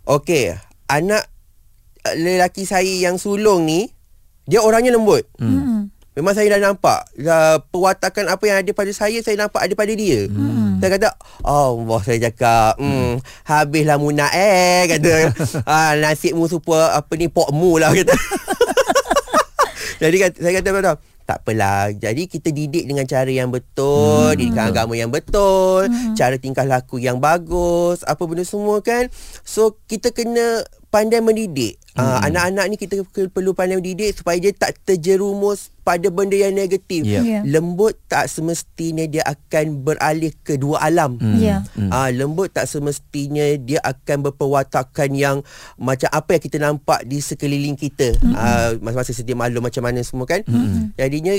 Okey, 0.10 0.58
anak 0.89 1.30
lelaki 2.16 2.64
saya 2.64 2.90
yang 2.90 3.20
sulung 3.20 3.68
ni 3.68 3.92
dia 4.50 4.66
orangnya 4.66 4.98
lembut. 4.98 5.30
Hmm. 5.38 5.94
Memang 6.18 6.34
saya 6.36 6.52
dah 6.58 6.74
nampak 6.74 7.00
uh, 7.22 7.64
perwatakan 7.72 8.28
apa 8.28 8.44
yang 8.44 8.58
ada 8.60 8.72
pada 8.76 8.92
saya 8.92 9.22
saya 9.24 9.40
nampak 9.40 9.62
ada 9.62 9.72
pada 9.78 9.94
dia. 9.94 10.28
Hmm. 10.28 10.82
Saya 10.82 11.00
kata, 11.00 11.16
"Oh, 11.46 11.80
Allah 11.86 12.00
saya 12.04 12.20
cakap, 12.28 12.76
hmm, 12.82 13.24
habislah 13.48 13.96
munak 14.02 14.34
eh," 14.34 14.90
kata. 14.90 15.32
ah, 15.70 15.96
nasibmu 15.96 16.50
super 16.50 16.92
apa 16.92 17.14
ni 17.16 17.32
pokmu 17.32 17.78
lah 17.78 17.94
kata. 17.94 18.12
Jadi 20.02 20.16
kata, 20.18 20.36
saya 20.44 20.54
kata 20.60 20.70
betul. 20.76 20.98
Tak 21.30 21.38
apalah. 21.46 21.94
Jadi 21.94 22.26
kita 22.26 22.50
didik 22.50 22.90
dengan 22.90 23.06
cara 23.06 23.30
yang 23.30 23.54
betul, 23.54 24.34
hmm. 24.34 24.40
didikan 24.40 24.74
agama 24.74 24.98
yang 24.98 25.14
betul, 25.14 25.86
hmm. 25.86 26.18
cara 26.18 26.42
tingkah 26.42 26.66
laku 26.66 26.98
yang 26.98 27.22
bagus, 27.22 28.02
apa 28.02 28.20
benda 28.26 28.42
semua 28.42 28.82
kan. 28.82 29.08
So 29.46 29.78
kita 29.86 30.10
kena 30.10 30.66
pandai 30.89 31.21
mendidik. 31.21 31.78
Hmm. 31.93 32.06
Uh, 32.06 32.19
anak-anak 32.30 32.65
ni 32.69 32.75
kita 32.78 33.02
perlu 33.30 33.54
pandai 33.54 33.78
mendidik 33.78 34.17
supaya 34.17 34.38
dia 34.41 34.54
tak 34.54 34.78
terjerumus 34.86 35.73
pada 35.86 36.06
benda 36.13 36.38
yang 36.38 36.54
negatif. 36.54 37.06
Ya. 37.06 37.21
Ya. 37.21 37.41
Lembut 37.45 37.97
tak 38.10 38.30
semestinya 38.30 39.06
dia 39.10 39.25
akan 39.25 39.86
beralih 39.86 40.34
ke 40.45 40.58
dua 40.58 40.82
alam. 40.86 41.17
Hmm. 41.17 41.38
Ya. 41.38 41.65
Hmm. 41.73 41.89
Ah 41.89 42.10
lembut 42.13 42.54
tak 42.54 42.69
semestinya 42.69 43.45
dia 43.58 43.82
akan 43.82 44.30
berperwatakan 44.30 45.13
yang 45.13 45.41
macam 45.78 46.10
apa 46.13 46.38
yang 46.38 46.43
kita 46.43 46.58
nampak 46.62 47.06
di 47.06 47.21
sekeliling 47.21 47.78
kita. 47.78 48.17
Hmm. 48.21 48.34
Ah 48.38 48.69
masa-masa 48.82 49.13
sedia 49.13 49.38
maklum 49.38 49.65
macam 49.65 49.86
mana 49.86 50.02
semua 50.02 50.25
kan. 50.30 50.41
Hmm. 50.45 50.93
Jadinya 50.97 51.38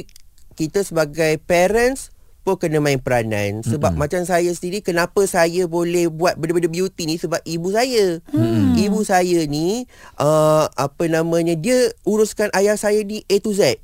kita 0.59 0.83
sebagai 0.83 1.39
parents 1.47 2.11
pun 2.41 2.57
kena 2.57 2.81
main 2.81 3.01
peranan? 3.01 3.61
Sebab 3.61 3.95
mm-hmm. 3.95 4.01
macam 4.01 4.21
saya 4.25 4.51
sendiri 4.53 4.81
kenapa 4.81 5.25
saya 5.29 5.69
boleh 5.69 6.09
buat 6.09 6.41
benda-benda 6.41 6.73
beauty 6.73 7.05
ni? 7.05 7.17
Sebab 7.21 7.45
ibu 7.45 7.69
saya. 7.73 8.19
Mm. 8.33 8.81
Ibu 8.81 9.01
saya 9.05 9.45
ni 9.45 9.85
uh, 10.17 10.65
apa 10.73 11.05
namanya 11.07 11.53
dia 11.57 11.93
uruskan 12.09 12.49
ayah 12.57 12.81
saya 12.81 13.05
di 13.05 13.23
A 13.29 13.37
to 13.39 13.53
Z. 13.53 13.79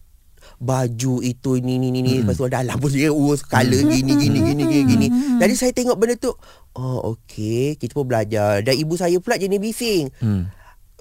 Baju 0.57 1.21
itu 1.21 1.61
ni 1.61 1.77
ni 1.77 1.93
ni 1.93 2.01
ni. 2.01 2.25
Lepas 2.25 2.41
tu 2.41 2.49
dalam 2.49 2.81
pun 2.81 2.89
dia 2.89 3.13
urus 3.13 3.45
color 3.45 3.93
gini 3.93 4.13
gini 4.17 4.39
gini 4.41 4.63
gini 4.65 4.83
gini. 4.89 5.07
Jadi 5.43 5.55
saya 5.59 5.73
tengok 5.77 5.97
benda 6.01 6.17
tu 6.17 6.33
oh 6.77 7.17
okey 7.17 7.77
kita 7.77 7.93
pun 7.93 8.09
belajar. 8.09 8.65
Dan 8.65 8.75
ibu 8.79 8.97
saya 8.97 9.21
pula 9.21 9.37
jenis 9.37 9.61
bising. 9.61 10.09
Hmm. 10.23 10.49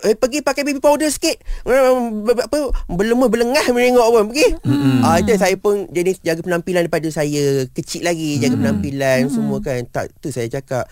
Eh 0.03 0.11
pergi 0.19 0.43
pakai 0.43 0.67
baby 0.67 0.83
powder 0.83 1.07
sikit. 1.07 1.39
Hmm, 1.63 2.27
apa 2.27 2.75
berlemah 2.91 3.31
berlengah 3.31 3.65
menengok 3.71 4.07
pun 4.11 4.23
pergi. 4.35 4.47
Mm-hmm. 4.59 4.99
Ah 5.07 5.15
itu 5.23 5.31
saya 5.39 5.55
pun 5.55 5.87
jenis 5.87 6.19
jaga 6.19 6.43
penampilan 6.43 6.83
daripada 6.83 7.07
saya 7.07 7.63
kecil 7.71 8.03
lagi 8.03 8.35
jaga 8.43 8.59
penampilan 8.59 9.31
semua 9.31 9.63
kan. 9.63 9.87
Tak 9.87 10.11
tu 10.19 10.35
saya 10.35 10.51
cakap 10.51 10.91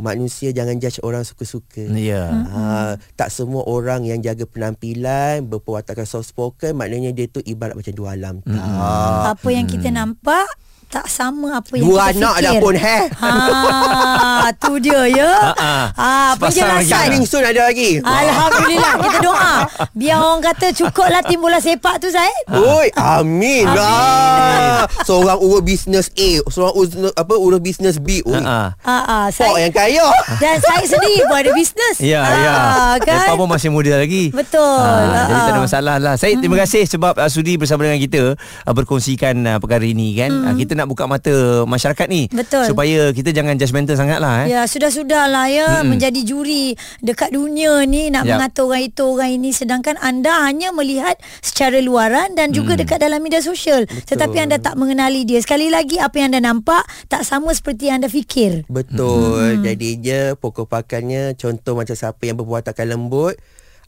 manusia 0.00 0.50
jangan 0.56 0.80
judge 0.80 1.04
orang 1.04 1.22
suka-suka. 1.22 1.84
Ya 1.92 2.32
Ha, 2.32 2.96
tak 3.14 3.28
semua 3.28 3.62
orang 3.68 4.08
yang 4.08 4.24
jaga 4.24 4.48
penampilan 4.48 5.44
berperwatakan 5.44 6.08
soft 6.08 6.32
spoken 6.32 6.80
maknanya 6.80 7.12
dia 7.12 7.28
tu 7.28 7.44
ibarat 7.44 7.76
macam 7.76 7.92
dua 7.92 8.16
alam. 8.16 8.40
Tak. 8.40 9.36
Apa 9.36 9.48
yang 9.52 9.68
kita 9.68 9.92
nampak 9.92 10.48
tak 10.90 11.06
sama 11.06 11.62
apa 11.62 11.70
yang 11.78 11.86
Dua 11.86 12.10
kita 12.10 12.18
anak 12.18 12.34
fikir. 12.34 12.46
dah 12.50 12.54
pun 12.58 12.74
heh. 12.74 13.02
Ha, 13.14 14.50
tu 14.58 14.72
dia 14.82 15.00
ya. 15.06 15.32
Ha, 15.54 16.34
Sepasang 16.34 16.66
lagi. 16.66 16.90
penjelasan. 16.90 17.06
Coming 17.06 17.24
soon 17.30 17.44
ada 17.46 17.60
lagi. 17.70 17.90
Alhamdulillah 18.02 18.94
kita 18.98 19.18
doa 19.22 19.54
biar 19.94 20.18
orang 20.18 20.42
kata 20.42 20.66
cukuplah 20.74 21.22
tim 21.22 21.38
bola 21.38 21.62
sepak 21.62 22.02
tu 22.02 22.10
Zaid. 22.10 22.44
Oi, 22.50 22.90
amin 22.98 23.70
lah. 23.70 24.90
Seorang 25.06 25.38
urus 25.38 25.62
bisnes 25.62 26.06
A, 26.10 26.30
seorang 26.50 26.74
urus 26.74 26.90
apa 27.14 27.34
urus 27.38 27.62
bisnes 27.62 27.96
B. 28.02 28.26
Oi. 28.26 28.42
Ha. 28.42 28.74
Ha 28.82 28.96
ah, 29.06 29.26
Pak 29.30 29.38
saya 29.38 29.62
yang 29.62 29.74
kaya. 29.74 30.06
dan 30.42 30.58
saya 30.58 30.82
sendiri 30.90 31.22
pun 31.22 31.38
ada 31.38 31.50
bisnes. 31.54 31.96
Ya, 32.02 32.26
ya. 32.26 32.54
kan? 32.98 33.30
Mereka 33.30 33.38
pun 33.38 33.46
masih 33.46 33.70
muda 33.70 33.94
lagi. 33.94 34.34
Betul. 34.34 34.58
Ha, 34.82 35.22
jadi 35.22 35.30
Ha, 35.30 35.38
tak 35.38 35.52
ada 35.54 35.60
ha. 35.62 35.66
masalah 35.70 35.96
lah. 36.02 36.14
Saya 36.18 36.34
terima 36.34 36.58
kasih 36.58 36.82
sebab 36.82 37.14
uh, 37.14 37.30
sudi 37.30 37.54
bersama 37.54 37.86
dengan 37.86 38.02
kita 38.02 38.34
uh, 38.34 38.74
berkongsikan 38.74 39.38
uh, 39.46 39.58
perkara 39.62 39.86
ini 39.86 40.18
kan. 40.18 40.34
Uh, 40.34 40.54
kita 40.58 40.79
nak 40.80 40.88
buka 40.88 41.04
mata 41.04 41.68
masyarakat 41.68 42.06
ni. 42.08 42.32
Betul. 42.32 42.64
Supaya 42.64 43.12
kita 43.12 43.30
jangan 43.30 43.60
judgemental 43.60 44.00
sangat 44.00 44.18
lah 44.18 44.48
eh. 44.48 44.56
Ya 44.56 44.64
sudah-sudah 44.64 45.28
lah 45.28 45.46
ya 45.52 45.68
mm 45.84 45.88
menjadi 45.90 46.22
juri 46.22 46.78
dekat 47.02 47.34
dunia 47.34 47.82
ni 47.82 48.14
nak 48.14 48.22
Yap. 48.22 48.38
mengatur 48.38 48.70
orang 48.70 48.86
itu 48.86 49.02
orang 49.02 49.32
ini 49.34 49.50
sedangkan 49.50 49.98
anda 49.98 50.46
hanya 50.46 50.70
melihat 50.70 51.18
secara 51.42 51.82
luaran 51.82 52.38
dan 52.38 52.54
juga 52.54 52.78
Hmm. 52.78 52.86
dekat 52.86 53.02
dalam 53.02 53.18
media 53.18 53.42
sosial 53.42 53.90
tetapi 54.06 54.38
anda 54.38 54.62
tak 54.62 54.78
mengenali 54.78 55.26
dia 55.26 55.42
sekali 55.42 55.66
lagi 55.66 55.98
apa 55.98 56.14
yang 56.22 56.30
anda 56.30 56.46
nampak 56.46 56.86
tak 57.10 57.26
sama 57.26 57.50
seperti 57.50 57.90
yang 57.90 57.98
anda 57.98 58.06
fikir 58.06 58.62
Betul. 58.70 59.58
Hmm. 59.58 59.66
Jadinya 59.66 60.38
pokok 60.38 60.70
pakannya 60.70 61.34
contoh 61.34 61.74
macam 61.74 61.98
siapa 61.98 62.22
yang 62.22 62.38
berperwatakan 62.38 62.86
lembut 62.86 63.34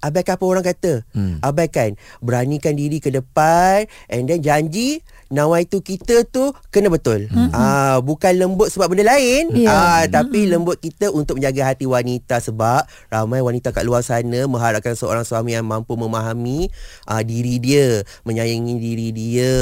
Abaikan 0.02 0.34
apa 0.34 0.44
orang 0.50 0.66
kata 0.66 0.92
hmm. 1.14 1.46
Abaikan 1.46 1.94
Beranikan 2.18 2.74
diri 2.74 2.98
ke 2.98 3.14
depan 3.14 3.86
And 4.10 4.26
then 4.26 4.42
janji 4.42 4.98
Nawaitu 5.32 5.80
kita 5.80 6.22
tu 6.22 6.52
Kena 6.68 6.86
betul 6.86 7.26
hmm. 7.26 7.50
ah, 7.50 7.96
Bukan 7.98 8.36
lembut 8.36 8.68
sebab 8.68 8.92
benda 8.92 9.08
lain 9.08 9.48
Ya. 9.56 9.72
ah, 9.72 10.04
Tapi 10.04 10.44
lembut 10.46 10.76
kita 10.76 11.08
Untuk 11.08 11.36
menjaga 11.36 11.72
hati 11.72 11.84
wanita 11.84 12.36
Sebab 12.38 12.84
Ramai 13.08 13.40
wanita 13.40 13.72
kat 13.72 13.82
luar 13.82 14.00
sana 14.00 14.44
Mengharapkan 14.44 14.92
seorang 14.92 15.22
suami 15.22 15.52
Yang 15.52 15.64
mampu 15.64 15.96
memahami 15.96 16.68
ah, 17.04 17.20
Diri 17.20 17.56
dia 17.56 18.04
Menyayangi 18.22 18.74
diri 18.76 19.08
dia 19.08 19.52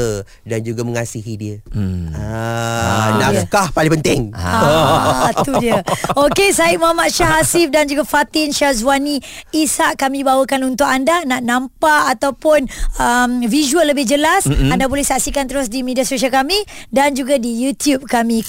Dan 0.43 0.61
juga 0.61 0.83
mengasihi 0.83 1.35
dia 1.35 1.57
Hmm. 1.71 2.11
ah, 2.11 3.15
Ah. 3.15 3.31
Nafkah 3.31 3.71
paling 3.71 3.93
penting 3.95 4.21
Ah, 4.33 5.31
tu 5.41 5.55
dia. 5.57 5.85
Okey, 6.17 6.51
saya 6.51 6.75
Muhammad 6.75 7.09
Syah 7.09 7.39
Hasif 7.39 7.69
dan 7.69 7.87
juga 7.87 8.03
Fatin 8.03 8.51
Syazwani 8.51 9.21
Ishak 9.51 9.95
kami 9.95 10.25
bawakan 10.25 10.67
untuk 10.67 10.85
anda 10.85 11.23
nak 11.23 11.41
nampak 11.41 12.11
ataupun 12.11 12.67
um, 12.97 13.31
visual 13.45 13.85
lebih 13.85 14.03
jelas. 14.03 14.49
Mm-hmm. 14.49 14.73
Anda 14.73 14.87
boleh 14.87 15.05
saksikan 15.05 15.47
terus 15.61 15.77
di 15.77 15.85
media 15.85 16.09
sosial 16.09 16.33
kami 16.33 16.57
dan 16.89 17.13
juga 17.13 17.37
di 17.37 17.53
YouTube 17.53 18.09
kami. 18.09 18.41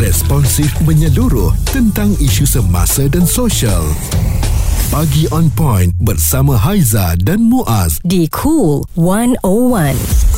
Responsif 0.00 0.72
menyeluruh 0.88 1.52
tentang 1.76 2.16
isu 2.16 2.48
semasa 2.48 3.04
dan 3.12 3.28
sosial. 3.28 3.84
Pagi 4.88 5.28
on 5.28 5.52
point 5.52 5.92
bersama 6.00 6.56
Haiza 6.56 7.12
dan 7.20 7.44
Muaz. 7.44 8.00
di 8.00 8.32
Cool 8.32 8.88
101. 8.96 10.31